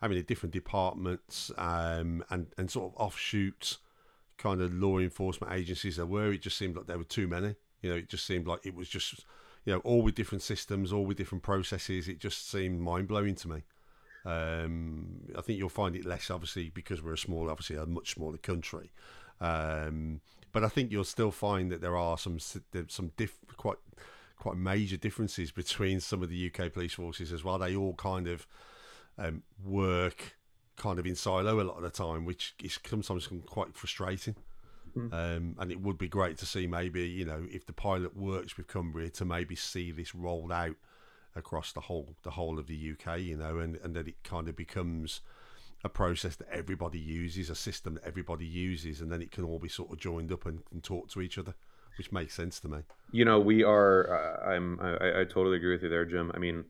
[0.00, 3.76] how many different departments um, and and sort of offshoots
[4.38, 6.32] kind of law enforcement agencies there were.
[6.32, 7.54] It just seemed like there were too many.
[7.82, 9.26] You know, it just seemed like it was just,
[9.68, 12.08] you know, all with different systems, all with different processes.
[12.08, 13.62] It just seemed mind blowing to me.
[14.24, 18.14] Um, I think you'll find it less, obviously, because we're a small, obviously, a much
[18.14, 18.92] smaller country.
[19.42, 23.76] Um, but I think you'll still find that there are some some diff, quite
[24.38, 27.58] quite major differences between some of the UK police forces as well.
[27.58, 28.46] They all kind of
[29.18, 30.38] um, work
[30.76, 34.34] kind of in silo a lot of the time, which is sometimes quite frustrating.
[34.96, 35.14] Mm-hmm.
[35.14, 38.56] Um, and it would be great to see maybe you know if the pilot works
[38.56, 40.76] with Cumbria to maybe see this rolled out
[41.36, 44.48] across the whole the whole of the UK, you know, and, and that it kind
[44.48, 45.20] of becomes
[45.84, 49.58] a process that everybody uses, a system that everybody uses, and then it can all
[49.58, 51.54] be sort of joined up and, and talk to each other,
[51.96, 52.78] which makes sense to me.
[53.12, 54.44] You know, we are.
[54.44, 54.80] Uh, I'm.
[54.80, 56.32] I, I totally agree with you there, Jim.
[56.34, 56.64] I mean,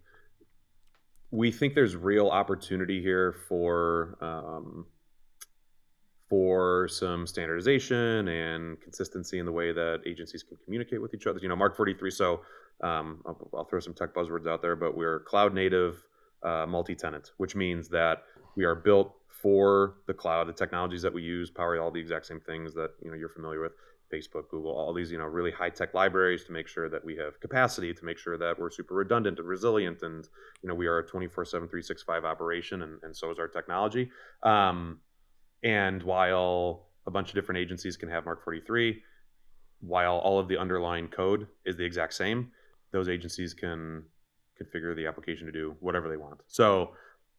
[1.30, 4.86] we think there's real opportunity here for um,
[6.28, 11.38] for some standardization and consistency in the way that agencies can communicate with each other.
[11.40, 12.10] You know, Mark 43.
[12.10, 12.40] So
[12.82, 16.04] um, I'll, I'll, throw some tech buzzwords out there, but we're cloud native,
[16.42, 18.24] uh, multi-tenant, which means that
[18.56, 20.48] we are built for the cloud.
[20.48, 23.28] The technologies that we use power all the exact same things that you know you're
[23.28, 23.72] familiar with.
[24.12, 27.14] Facebook, Google, all these, you know, really high tech libraries to make sure that we
[27.16, 30.02] have capacity, to make sure that we're super redundant and resilient.
[30.02, 30.26] And,
[30.62, 34.10] you know, we are a 24 7, 365 operation, and, and so is our technology.
[34.42, 35.00] Um,
[35.62, 39.02] and while a bunch of different agencies can have Mark 43,
[39.80, 42.50] while all of the underlying code is the exact same,
[42.92, 44.04] those agencies can
[44.60, 46.40] configure the application to do whatever they want.
[46.46, 46.92] So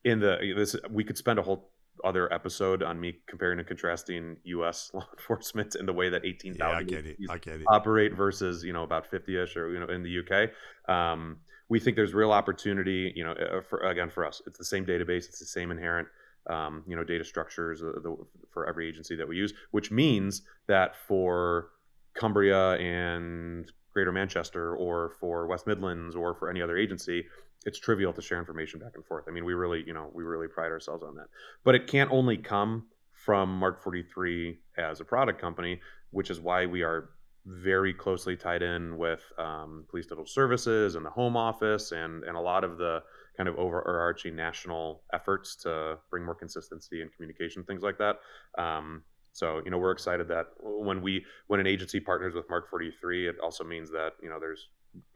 [0.05, 1.71] in the this we could spend a whole
[2.03, 4.91] other episode on me comparing and contrasting U.S.
[4.93, 7.27] law enforcement and the way that 18,000 yeah,
[7.67, 10.49] operate versus you know about 50ish or you know in the UK.
[10.93, 13.11] Um, we think there's real opportunity.
[13.15, 16.07] You know, uh, for, again for us, it's the same database, it's the same inherent
[16.47, 18.15] um, you know data structures uh, the,
[18.51, 21.69] for every agency that we use, which means that for
[22.15, 27.25] Cumbria and Greater Manchester or for West Midlands or for any other agency,
[27.65, 29.25] it's trivial to share information back and forth.
[29.27, 31.27] I mean, we really, you know, we really pride ourselves on that.
[31.63, 36.65] But it can't only come from Mark 43 as a product company, which is why
[36.65, 37.09] we are
[37.45, 42.37] very closely tied in with um, police digital services and the home office and and
[42.37, 43.01] a lot of the
[43.39, 48.17] kind of overarching national efforts to bring more consistency and communication things like that.
[48.57, 52.69] Um, so you know we're excited that when we when an agency partners with mark
[52.69, 54.67] 43 it also means that you know there's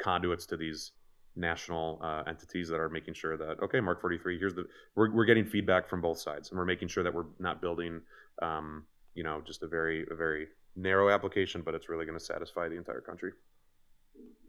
[0.01, 0.91] conduits to these
[1.35, 5.25] national uh, entities that are making sure that okay mark 43 here's the we're, we're
[5.25, 8.01] getting feedback from both sides and we're making sure that we're not building
[8.41, 12.23] um, you know just a very a very narrow application but it's really going to
[12.23, 13.31] satisfy the entire country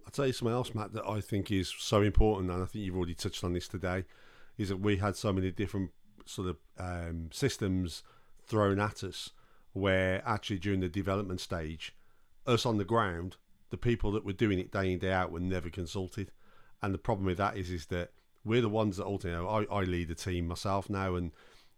[0.05, 2.85] i'll tell you something else matt that i think is so important and i think
[2.85, 4.05] you've already touched on this today
[4.57, 5.91] is that we had so many different
[6.27, 8.03] sort of um, systems
[8.47, 9.31] thrown at us
[9.73, 11.95] where actually during the development stage
[12.47, 13.37] us on the ground
[13.75, 16.31] the people that were doing it day in day out were never consulted.
[16.81, 18.13] And the problem with that is, is that
[18.45, 21.33] we're the ones that ultimately, I, I lead a team myself now, and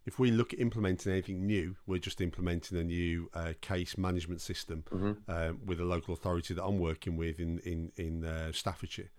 [0.06, 4.40] if we look at implementing anything new, we're just implementing a new uh, case management
[4.40, 5.12] system mm-hmm.
[5.28, 9.10] uh, with a local authority that I'm working with in in in uh, Staffordshire,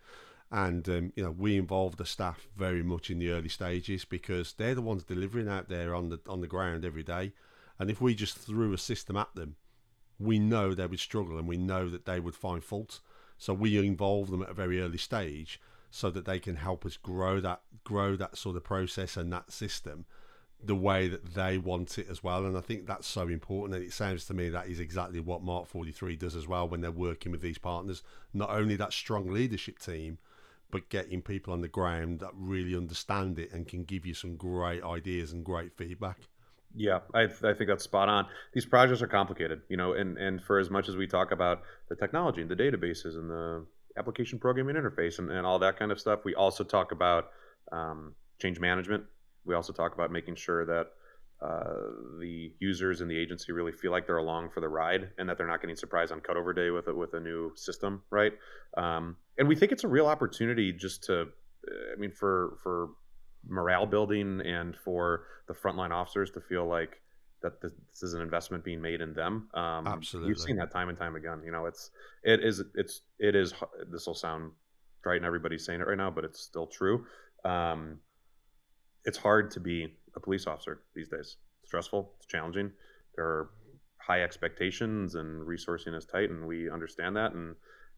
[0.49, 4.53] and um, you know we involve the staff very much in the early stages because
[4.53, 7.33] they're the ones delivering out there on the on the ground every day,
[7.77, 9.57] and if we just threw a system at them,
[10.17, 13.01] we know they would struggle and we know that they would find fault.
[13.37, 16.97] So we involve them at a very early stage so that they can help us
[16.97, 20.05] grow that grow that sort of process and that system
[20.63, 22.45] the way that they want it as well.
[22.45, 23.75] And I think that's so important.
[23.77, 26.81] And it sounds to me that is exactly what Mark 43 does as well when
[26.81, 28.01] they're working with these partners.
[28.33, 30.17] Not only that strong leadership team,
[30.71, 34.35] but getting people on the ground that really understand it and can give you some
[34.35, 36.17] great ideas and great feedback.
[36.75, 38.27] Yeah, I, I think that's spot on.
[38.53, 41.61] These projects are complicated, you know, and, and for as much as we talk about
[41.89, 43.65] the technology and the databases and the
[43.97, 46.25] application programming interface and, and all that kind of stuff.
[46.25, 47.29] We also talk about
[47.71, 49.05] um, change management.
[49.47, 50.87] We also talk about making sure that
[51.41, 51.73] uh,
[52.19, 55.37] the users and the agency really feel like they're along for the ride and that
[55.37, 58.33] they're not getting surprised on cutover day with a, with a new system, right?
[58.75, 61.27] Um, and we think it's a real opportunity just to,
[61.67, 62.89] I mean, for for
[63.47, 67.01] morale building and for the frontline officers to feel like
[67.41, 69.47] that this is an investment being made in them.
[69.53, 71.41] Um, Absolutely, we've seen that time and time again.
[71.45, 71.91] You know, it's
[72.23, 73.53] it is it's it is.
[73.91, 74.51] This will sound
[75.05, 77.05] right, and everybody's saying it right now, but it's still true.
[77.45, 77.99] Um,
[79.07, 81.37] it's hard to be a police officer these days.
[81.61, 82.71] It's stressful, it's challenging.
[83.15, 83.49] There are
[83.97, 87.31] high expectations and resourcing is tight, and we understand that.
[87.31, 87.55] And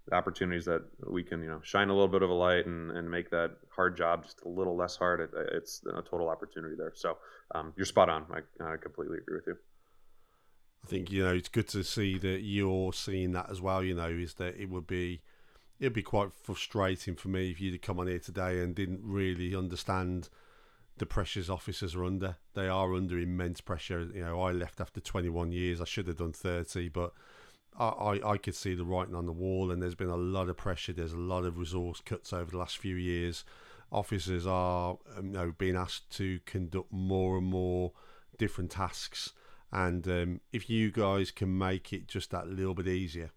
[0.07, 2.91] the opportunities that we can, you know, shine a little bit of a light and,
[2.91, 5.19] and make that hard job just a little less hard.
[5.19, 6.93] It, it's a total opportunity there.
[6.95, 7.17] So
[7.55, 8.25] um, you're spot on.
[8.31, 9.57] I, I completely agree with you.
[10.83, 13.83] I think you know it's good to see that you're seeing that as well.
[13.83, 15.21] You know, is that it would be
[15.79, 19.53] it'd be quite frustrating for me if you'd come on here today and didn't really
[19.53, 20.29] understand
[20.99, 22.35] the pressures officers are under.
[22.53, 24.07] They are under immense pressure.
[24.13, 25.81] You know, I left after 21 years.
[25.81, 27.13] I should have done 30, but
[27.77, 30.49] I, I, I could see the writing on the wall, and there's been a lot
[30.49, 30.93] of pressure.
[30.93, 33.43] There's a lot of resource cuts over the last few years.
[33.91, 37.93] Officers are, um, you know, being asked to conduct more and more
[38.37, 39.33] different tasks,
[39.71, 43.31] and um, if you guys can make it just that little bit easier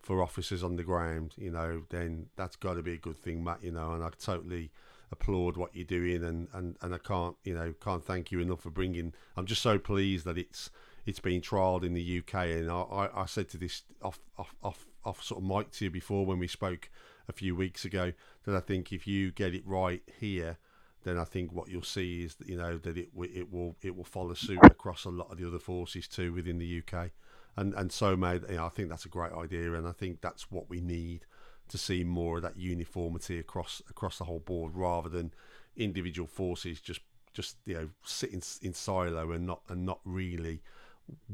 [0.00, 3.44] for officers on the ground, you know, then that's got to be a good thing,
[3.44, 3.62] Matt.
[3.62, 4.70] You know, and I totally
[5.12, 8.62] applaud what you're doing, and, and, and I can't you know can't thank you enough
[8.62, 9.12] for bringing.
[9.36, 10.70] I'm just so pleased that it's
[11.06, 14.86] it's been trialled in the UK, and I, I said to this off off off
[15.04, 16.88] off sort of mic to you before when we spoke
[17.28, 18.12] a few weeks ago
[18.44, 20.58] that I think if you get it right here,
[21.04, 23.96] then I think what you'll see is that you know that it it will it
[23.96, 27.10] will follow suit across a lot of the other forces too within the UK,
[27.56, 30.20] and and so made you know, I think that's a great idea, and I think
[30.20, 31.26] that's what we need
[31.68, 35.32] to see more of that uniformity across across the whole board rather than
[35.76, 37.00] individual forces just
[37.32, 40.60] just you know sitting in silo and not and not really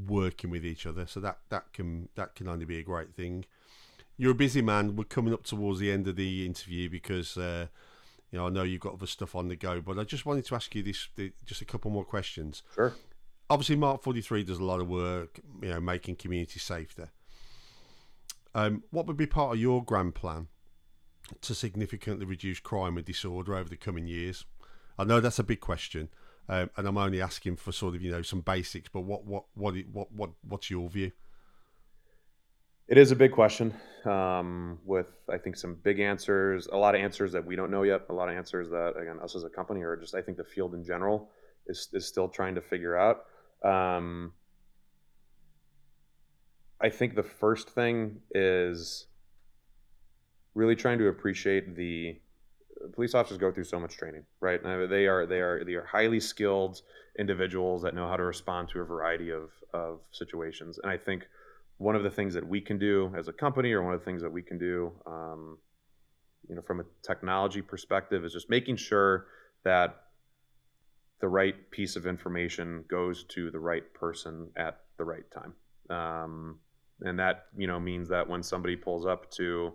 [0.07, 1.07] working with each other.
[1.07, 3.45] So that that can that can only be a great thing.
[4.17, 4.97] You're a busy man.
[4.97, 7.67] We're coming up towards the end of the interview because uh,
[8.31, 9.81] you know I know you've got other stuff on the go.
[9.81, 11.09] But I just wanted to ask you this,
[11.45, 12.62] just a couple more questions.
[12.75, 12.95] Sure.
[13.51, 17.11] Obviously, Mark Forty Three does a lot of work, you know, making community safer.
[18.54, 20.48] Um, what would be part of your grand plan
[21.42, 24.44] to significantly reduce crime and disorder over the coming years?
[24.98, 26.08] I know that's a big question,
[26.48, 28.88] um, and I'm only asking for sort of you know some basics.
[28.92, 31.12] But what what what what what what's your view?
[32.88, 33.74] It is a big question
[34.06, 37.82] um, with I think some big answers, a lot of answers that we don't know
[37.82, 40.38] yet, a lot of answers that again us as a company or just I think
[40.38, 41.30] the field in general
[41.66, 43.26] is is still trying to figure out.
[43.62, 44.32] Um,
[46.81, 49.07] I think the first thing is
[50.55, 52.21] really trying to appreciate the
[52.93, 54.62] police officers go through so much training, right?
[54.62, 56.83] They are they are they are highly skilled
[57.19, 61.27] individuals that know how to respond to a variety of of situations, and I think
[61.79, 64.05] one of the things that we can do as a company, or one of the
[64.05, 65.59] things that we can do, um,
[66.49, 69.27] you know, from a technology perspective, is just making sure
[69.64, 70.03] that
[71.21, 75.55] the right piece of information goes to the right person at the right time.
[75.91, 76.59] Um,
[77.02, 79.72] and that you know means that when somebody pulls up to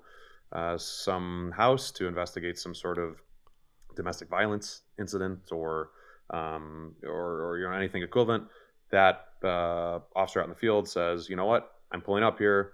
[0.51, 3.17] uh, some house to investigate some sort of
[3.95, 5.89] domestic violence incident or
[6.29, 8.45] um, or, or you know anything equivalent,
[8.91, 12.73] that uh, officer out in the field says, you know what, I'm pulling up here.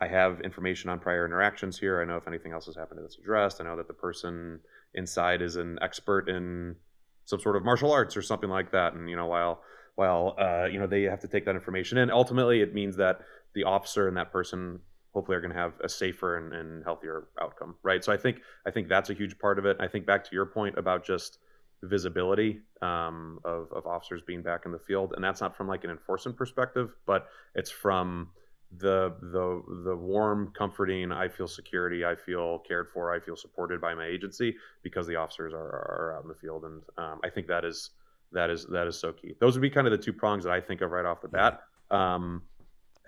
[0.00, 2.00] I have information on prior interactions here.
[2.00, 3.60] I know if anything else has happened to this address.
[3.60, 4.60] I know that the person
[4.94, 6.76] inside is an expert in
[7.24, 8.94] some sort of martial arts or something like that.
[8.94, 9.60] And you know, while
[9.96, 13.20] while uh, you know they have to take that information in, ultimately it means that
[13.58, 14.80] the officer and that person
[15.14, 18.04] hopefully are going to have a safer and, and, healthier outcome right?
[18.04, 19.76] So i think i think that's a huge part of it.
[19.80, 21.38] I think back to your point about just
[21.82, 25.84] visibility um, of, of officers being back in the field and that's not from like
[25.84, 28.30] an enforcement perspective but it's from
[28.78, 33.80] the the the warm comforting i feel security i feel cared for i feel supported
[33.80, 37.30] by my agency because the officers are, are out in the field and um, i
[37.30, 37.90] think that is
[38.32, 39.34] that is that is so key.
[39.40, 41.28] Those would be kind of the two prongs that i think of right off the
[41.28, 41.62] bat.
[41.90, 42.42] Um,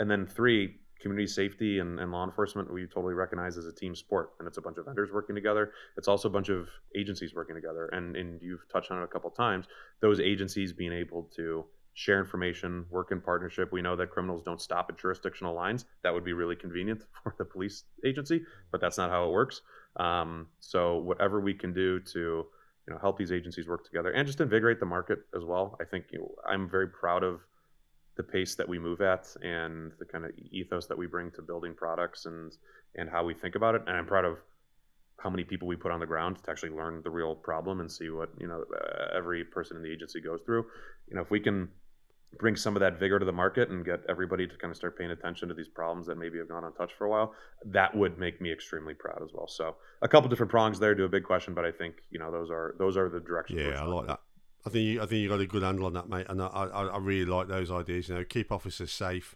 [0.01, 3.95] and then three, community safety and, and, law enforcement we totally recognize as a team
[3.95, 5.73] sport and it's a bunch of vendors working together.
[5.97, 7.87] It's also a bunch of agencies working together.
[7.87, 9.67] And, and you've touched on it a couple times
[10.01, 13.73] those agencies being able to share information work in partnership.
[13.73, 15.87] We know that criminals don't stop at jurisdictional lines.
[16.03, 19.63] That would be really convenient for the police agency but that's not how it works.
[19.97, 22.47] Um, so whatever we can do to
[22.89, 25.85] you know help these agencies work together and just invigorate the market as well i
[25.85, 27.41] think you know, i'm very proud of
[28.21, 31.41] the pace that we move at and the kind of ethos that we bring to
[31.41, 32.53] building products and
[32.97, 33.83] and how we think about it.
[33.87, 34.37] And I'm proud of
[35.23, 37.91] how many people we put on the ground to actually learn the real problem and
[37.91, 38.63] see what you know
[39.17, 40.67] every person in the agency goes through.
[41.09, 41.69] You know, if we can
[42.39, 44.99] bring some of that vigor to the market and get everybody to kind of start
[44.99, 48.19] paying attention to these problems that maybe have gone untouched for a while, that would
[48.19, 49.49] make me extremely proud as well.
[49.49, 52.31] So a couple different prongs there to a big question, but I think you know
[52.31, 53.61] those are those are the directions.
[53.61, 54.21] Yeah, I like that.
[54.67, 56.47] I think you, I think you got a good handle on that, mate, and I,
[56.47, 58.09] I, I really like those ideas.
[58.09, 59.35] You know, keep officers safe.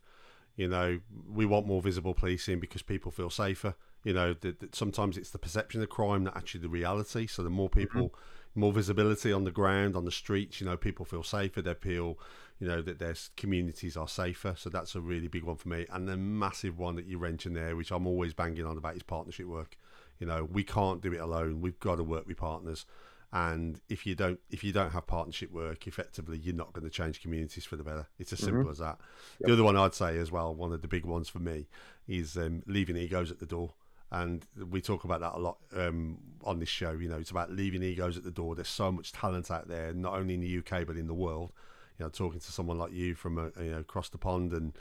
[0.56, 1.00] You know,
[1.32, 3.74] we want more visible policing because people feel safer.
[4.04, 7.26] You know, that, sometimes it's the perception of crime that actually the reality.
[7.26, 7.80] So the more mm-hmm.
[7.80, 8.60] people, mm-hmm.
[8.60, 10.60] more visibility on the ground, on the streets.
[10.60, 11.62] You know, people feel safer.
[11.62, 12.18] They feel,
[12.60, 14.54] you know, that their communities are safer.
[14.56, 15.86] So that's a really big one for me.
[15.90, 19.02] And the massive one that you mentioned there, which I'm always banging on about, is
[19.02, 19.76] partnership work.
[20.20, 21.60] You know, we can't do it alone.
[21.60, 22.86] We've got to work with partners.
[23.34, 26.90] And if you don't, if you don't have partnership work, effectively, you're not going to
[26.90, 28.06] change communities for the better.
[28.18, 28.70] It's as simple mm-hmm.
[28.70, 28.98] as that.
[29.40, 29.48] Yep.
[29.48, 31.66] The other one I'd say as well, one of the big ones for me,
[32.06, 33.74] is um, leaving egos at the door
[34.12, 36.92] and we talk about that a lot um, on this show.
[36.92, 38.54] You know, it's about leaving egos at the door.
[38.54, 41.52] There's so much talent out there, not only in the UK but in the world.
[41.98, 44.72] You know, talking to someone like you from uh, you know across the pond, and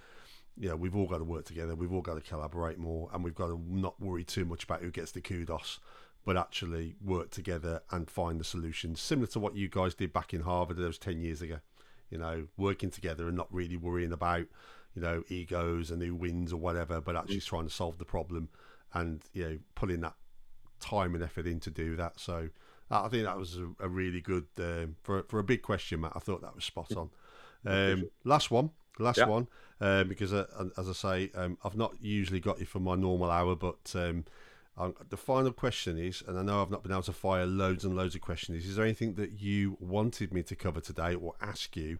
[0.57, 1.75] you know, we've all got to work together.
[1.75, 4.81] We've all got to collaborate more, and we've got to not worry too much about
[4.81, 5.79] who gets the kudos,
[6.25, 10.33] but actually work together and find the solutions, similar to what you guys did back
[10.33, 11.59] in Harvard those ten years ago.
[12.09, 14.45] You know, working together and not really worrying about
[14.95, 17.45] you know egos and who wins or whatever, but actually mm.
[17.45, 18.49] trying to solve the problem
[18.93, 20.13] and you know putting that
[20.79, 22.19] time and effort in to do that.
[22.19, 22.49] So
[22.91, 26.13] I think that was a, a really good um, for for a big question, Matt.
[26.15, 27.09] I thought that was spot on.
[27.65, 29.25] Um, last one, last yeah.
[29.25, 29.47] one,
[29.79, 30.47] um, because uh,
[30.77, 34.25] as I say, um, I've not usually got you for my normal hour, but um,
[35.09, 37.95] the final question is, and I know I've not been able to fire loads and
[37.95, 38.65] loads of questions.
[38.65, 41.99] Is there anything that you wanted me to cover today, or ask you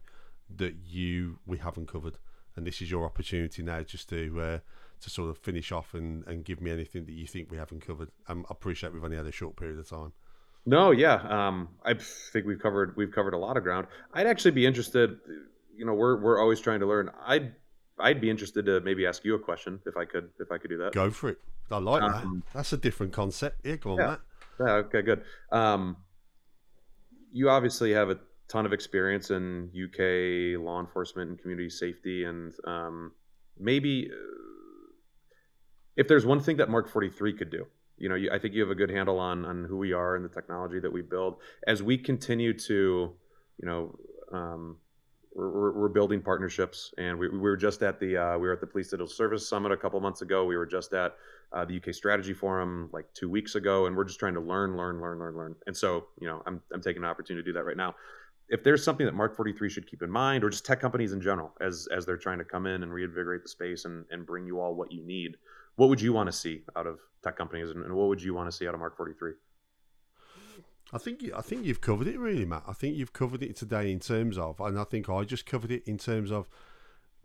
[0.56, 2.18] that you we haven't covered?
[2.56, 4.58] And this is your opportunity now, just to uh,
[5.00, 7.86] to sort of finish off and, and give me anything that you think we haven't
[7.86, 8.10] covered.
[8.28, 10.12] Um, I appreciate we've only had a short period of time.
[10.66, 11.94] No, yeah, um, I
[12.32, 13.86] think we've covered we've covered a lot of ground.
[14.12, 15.18] I'd actually be interested.
[15.76, 17.10] You know, we're we're always trying to learn.
[17.24, 17.54] I'd
[17.98, 20.70] I'd be interested to maybe ask you a question if I could if I could
[20.70, 20.92] do that.
[20.92, 21.38] Go for it.
[21.70, 22.54] I like um, that.
[22.54, 23.60] That's a different concept.
[23.64, 24.06] Yeah, go on, yeah.
[24.06, 24.20] Matt.
[24.60, 24.72] Yeah.
[24.72, 25.02] Okay.
[25.02, 25.22] Good.
[25.50, 25.96] Um,
[27.32, 32.52] you obviously have a ton of experience in UK law enforcement and community safety, and
[32.66, 33.12] um,
[33.58, 34.10] maybe
[35.96, 38.60] if there's one thing that Mark 43 could do, you know, you, I think you
[38.60, 41.36] have a good handle on on who we are and the technology that we build.
[41.66, 43.12] As we continue to,
[43.58, 43.96] you know,
[44.32, 44.76] um,
[45.34, 48.60] we're, we're, building partnerships, and we, we were just at the uh, we were at
[48.60, 50.44] the Police Digital Service Summit a couple months ago.
[50.44, 51.16] We were just at
[51.52, 54.76] uh, the UK Strategy Forum like two weeks ago, and we're just trying to learn,
[54.76, 55.54] learn, learn, learn, learn.
[55.66, 57.94] And so, you know, I'm I'm taking an opportunity to do that right now.
[58.48, 61.20] If there's something that Mark 43 should keep in mind, or just tech companies in
[61.20, 64.46] general, as as they're trying to come in and reinvigorate the space and and bring
[64.46, 65.36] you all what you need,
[65.76, 68.34] what would you want to see out of tech companies, and, and what would you
[68.34, 69.32] want to see out of Mark Forty Three?
[70.92, 72.64] I think I think you've covered it really, Matt.
[72.66, 75.70] I think you've covered it today in terms of, and I think I just covered
[75.72, 76.48] it in terms of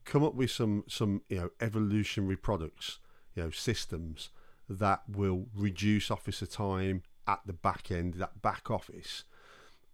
[0.06, 3.00] come up with some some you know evolutionary products,
[3.36, 4.30] you know systems
[4.70, 9.24] that will reduce officer time at the back end, that back office,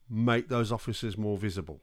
[0.10, 1.82] make those officers more visible,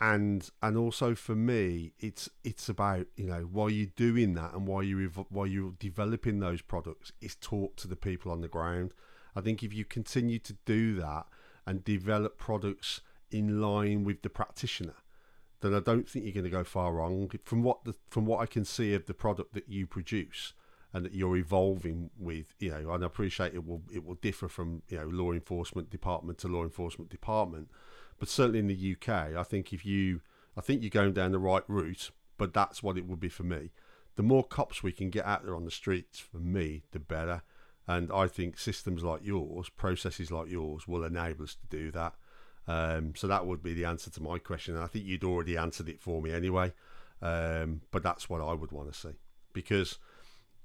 [0.00, 4.66] and and also for me it's it's about you know while you're doing that and
[4.66, 8.92] while you while you're developing those products is talk to the people on the ground
[9.34, 11.26] i think if you continue to do that
[11.66, 13.00] and develop products
[13.30, 14.94] in line with the practitioner
[15.60, 18.40] then i don't think you're going to go far wrong from what the from what
[18.40, 20.52] i can see of the product that you produce
[20.92, 24.48] and that you're evolving with you know and i appreciate it will it will differ
[24.48, 27.68] from you know law enforcement department to law enforcement department
[28.20, 30.20] but certainly in the UK, I think if you,
[30.56, 32.10] I think you're going down the right route.
[32.36, 33.70] But that's what it would be for me.
[34.16, 37.42] The more cops we can get out there on the streets, for me, the better.
[37.90, 42.14] And I think systems like yours, processes like yours, will enable us to do that.
[42.68, 44.76] Um, so that would be the answer to my question.
[44.76, 46.72] And I think you'd already answered it for me anyway.
[47.20, 49.16] Um, but that's what I would want to see.
[49.52, 49.98] Because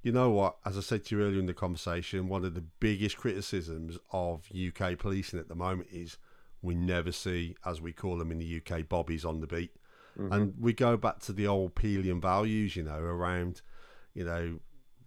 [0.04, 0.58] you know what?
[0.68, 4.48] As I said to you earlier in the conversation, one of the biggest criticisms of
[4.56, 6.20] UK policing at the moment is
[6.62, 9.72] we never see, as we call them in the UK, bobbies on the beat.
[10.16, 10.32] Mm-hmm.
[10.32, 13.64] And we go back to the old Peelian values, you know, around,
[14.14, 14.60] you know,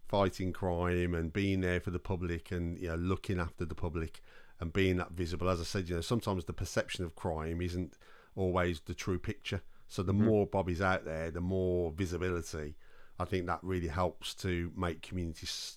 [0.09, 4.21] fighting crime and being there for the public and, you know, looking after the public
[4.61, 5.49] and being that visible.
[5.49, 7.97] As I said, you know, sometimes the perception of crime isn't
[8.35, 9.63] always the true picture.
[9.87, 10.27] So the mm-hmm.
[10.27, 12.77] more bobbies out there, the more visibility.
[13.21, 15.77] I think that really helps to make communities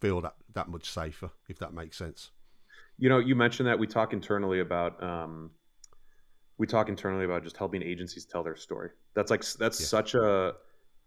[0.00, 2.30] feel that, that much safer, if that makes sense.
[2.98, 5.50] You know, you mentioned that we talk internally about um,
[6.58, 8.90] we talk internally about just helping agencies tell their story.
[9.14, 9.86] That's like that's yeah.
[9.86, 10.54] such a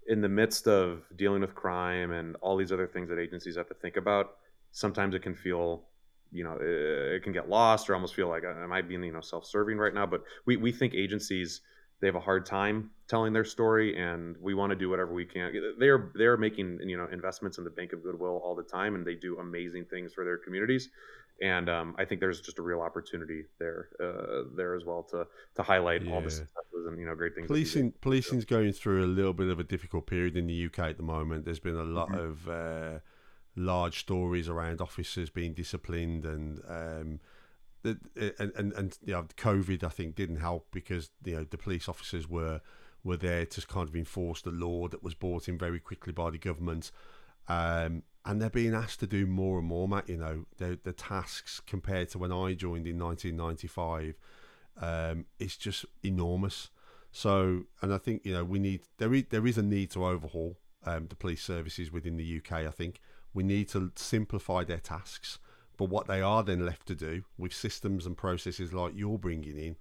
[0.07, 3.67] in the midst of dealing with crime and all these other things that agencies have
[3.67, 4.37] to think about.
[4.71, 5.85] Sometimes it can feel
[6.33, 9.21] you know it, can get lost or almost feel like am i being you know
[9.21, 11.61] self-serving right now but we, we think agencies
[12.01, 15.25] they have a hard time telling their story and we want to do whatever we
[15.25, 18.95] can they're they're making you know investments in the bank of goodwill all the time
[18.95, 20.89] and they do amazing things for their communities
[21.41, 25.25] and um, I think there's just a real opportunity there uh, there as well to
[25.55, 26.13] to highlight yeah.
[26.13, 26.47] all the
[26.83, 27.47] successes and you know great things.
[27.47, 30.97] Policing policing's going through a little bit of a difficult period in the UK at
[30.97, 31.45] the moment.
[31.45, 32.19] There's been a lot mm-hmm.
[32.19, 32.99] of uh,
[33.55, 37.19] large stories around officers being disciplined and um,
[37.83, 37.97] the,
[38.39, 41.87] and, and and you know, COVID I think didn't help because you know the police
[41.87, 42.61] officers were
[43.03, 46.29] were there to kind of enforce the law that was brought in very quickly by
[46.29, 46.91] the government.
[47.49, 50.07] Um, and they're being asked to do more and more, Matt.
[50.07, 54.15] You know, the, the tasks compared to when I joined in 1995,
[54.81, 56.69] um, it's just enormous.
[57.15, 60.03] So, and I think you know we need there is there is a need to
[60.05, 62.65] overhaul um, the police services within the UK.
[62.65, 62.99] I think
[63.35, 65.37] we need to simplify their tasks,
[65.77, 69.57] but what they are then left to do with systems and processes like you're bringing
[69.57, 69.75] in,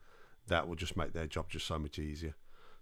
[0.47, 2.35] that will just make their job just so much easier.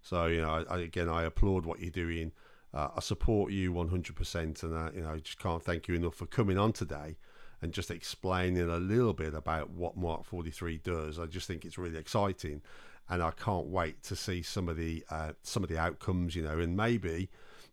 [0.02, 2.32] So you know, I, again, I applaud what you're doing.
[2.74, 6.26] Uh, I support you 100%, and I, you know, just can't thank you enough for
[6.26, 7.16] coming on today
[7.62, 11.18] and just explaining a little bit about what Mark 43 does.
[11.18, 12.62] I just think it's really exciting,
[13.10, 16.34] and I can't wait to see some of the uh, some of the outcomes.
[16.34, 17.28] You know, and maybe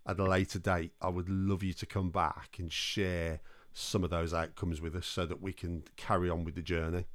[0.05, 3.39] at a later date, I would love you to come back and share
[3.73, 7.05] some of those outcomes with us so that we can carry on with the journey.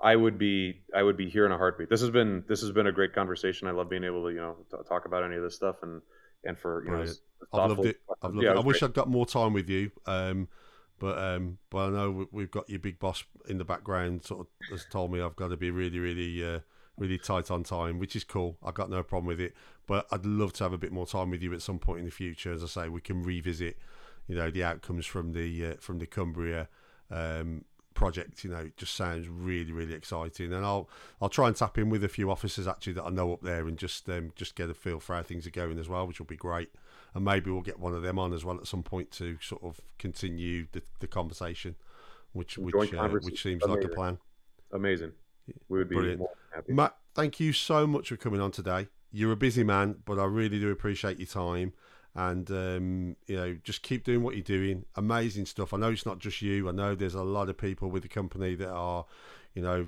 [0.00, 1.90] I would be I would be here in a heartbeat.
[1.90, 3.68] This has been this has been a great conversation.
[3.68, 4.56] I love being able to you know
[4.88, 6.00] talk about any of this stuff and
[6.44, 7.18] and for you Brilliant.
[7.52, 8.00] know I've loved it.
[8.22, 8.56] I've loved yeah, it.
[8.56, 8.90] I wish great.
[8.90, 9.90] I'd got more time with you.
[10.06, 10.48] Um,
[10.98, 14.24] but um, but I know we've got your big boss in the background.
[14.24, 16.60] Sort of has told me I've got to be really, really, uh,
[16.96, 18.56] really tight on time, which is cool.
[18.62, 19.54] I've got no problem with it.
[19.86, 22.04] But I'd love to have a bit more time with you at some point in
[22.04, 22.52] the future.
[22.52, 23.76] As I say, we can revisit,
[24.26, 26.68] you know, the outcomes from the uh, from the Cumbria
[27.10, 27.64] um,
[27.94, 28.44] project.
[28.44, 30.52] You know, it just sounds really, really exciting.
[30.52, 30.88] And I'll
[31.20, 33.66] I'll try and tap in with a few officers actually that I know up there
[33.66, 36.18] and just um, just get a feel for how things are going as well, which
[36.18, 36.70] will be great.
[37.14, 39.62] And maybe we'll get one of them on as well at some point to sort
[39.62, 41.76] of continue the, the conversation,
[42.32, 43.82] which which uh, which seems Amazing.
[43.82, 44.18] like a plan.
[44.72, 45.12] Amazing.
[45.68, 46.22] We would be Brilliant.
[46.54, 46.72] happy.
[46.72, 48.88] Matt, thank you so much for coming on today.
[49.12, 51.72] You're a busy man, but I really do appreciate your time
[52.16, 56.06] and um, you know just keep doing what you're doing amazing stuff i know it's
[56.06, 59.04] not just you i know there's a lot of people with the company that are
[59.54, 59.86] you know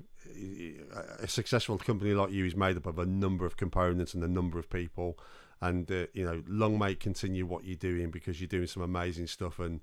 [1.21, 4.29] a successful company like you is made up of a number of components and a
[4.29, 5.17] number of people
[5.61, 9.27] and uh, you know long may continue what you're doing because you're doing some amazing
[9.27, 9.81] stuff and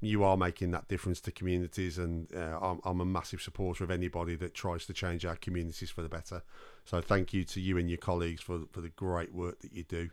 [0.00, 3.90] you are making that difference to communities and uh, I'm, I'm, a massive supporter of
[3.90, 6.42] anybody that tries to change our communities for the better
[6.84, 9.84] so thank you to you and your colleagues for, for the great work that you
[9.84, 10.10] do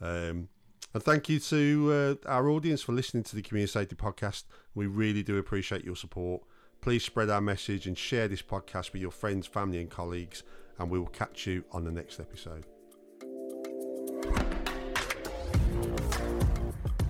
[0.00, 0.48] um,
[0.94, 4.44] and thank you to uh, our audience for listening to the Community Safety Podcast.
[4.74, 6.42] We really do appreciate your support.
[6.82, 10.42] Please spread our message and share this podcast with your friends, family, and colleagues.
[10.78, 12.71] And we will catch you on the next episode.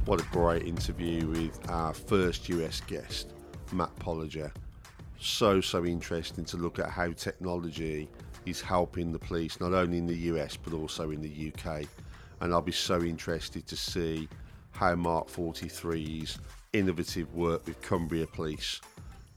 [0.05, 3.33] What a great interview with our first US guest,
[3.73, 4.51] Matt Polega.
[5.21, 8.09] So, so interesting to look at how technology
[8.45, 11.87] is helping the police, not only in the US but also in the UK
[12.43, 14.29] and I'll be so interested to see
[14.73, 16.39] how Mark 43's
[16.73, 18.81] innovative work with Cumbria Police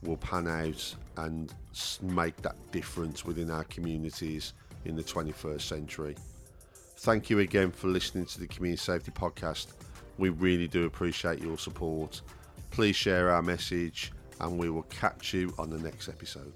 [0.02, 1.54] will pan out and
[2.02, 4.54] make that difference within our communities
[4.84, 6.16] in the 21st century.
[6.98, 9.68] Thank you again for listening to the Community Safety Podcast.
[10.18, 12.22] We really do appreciate your support.
[12.70, 16.52] Please share our message, and we will catch you on the next episode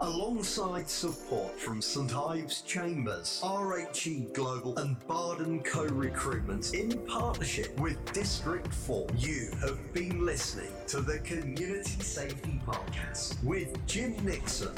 [0.00, 8.72] alongside support from St Ives Chambers, RHE Global and Barden Co-Recruitment in partnership with District
[8.72, 9.06] 4.
[9.18, 14.74] You have been listening to the Community Safety Podcast with Jim Nixon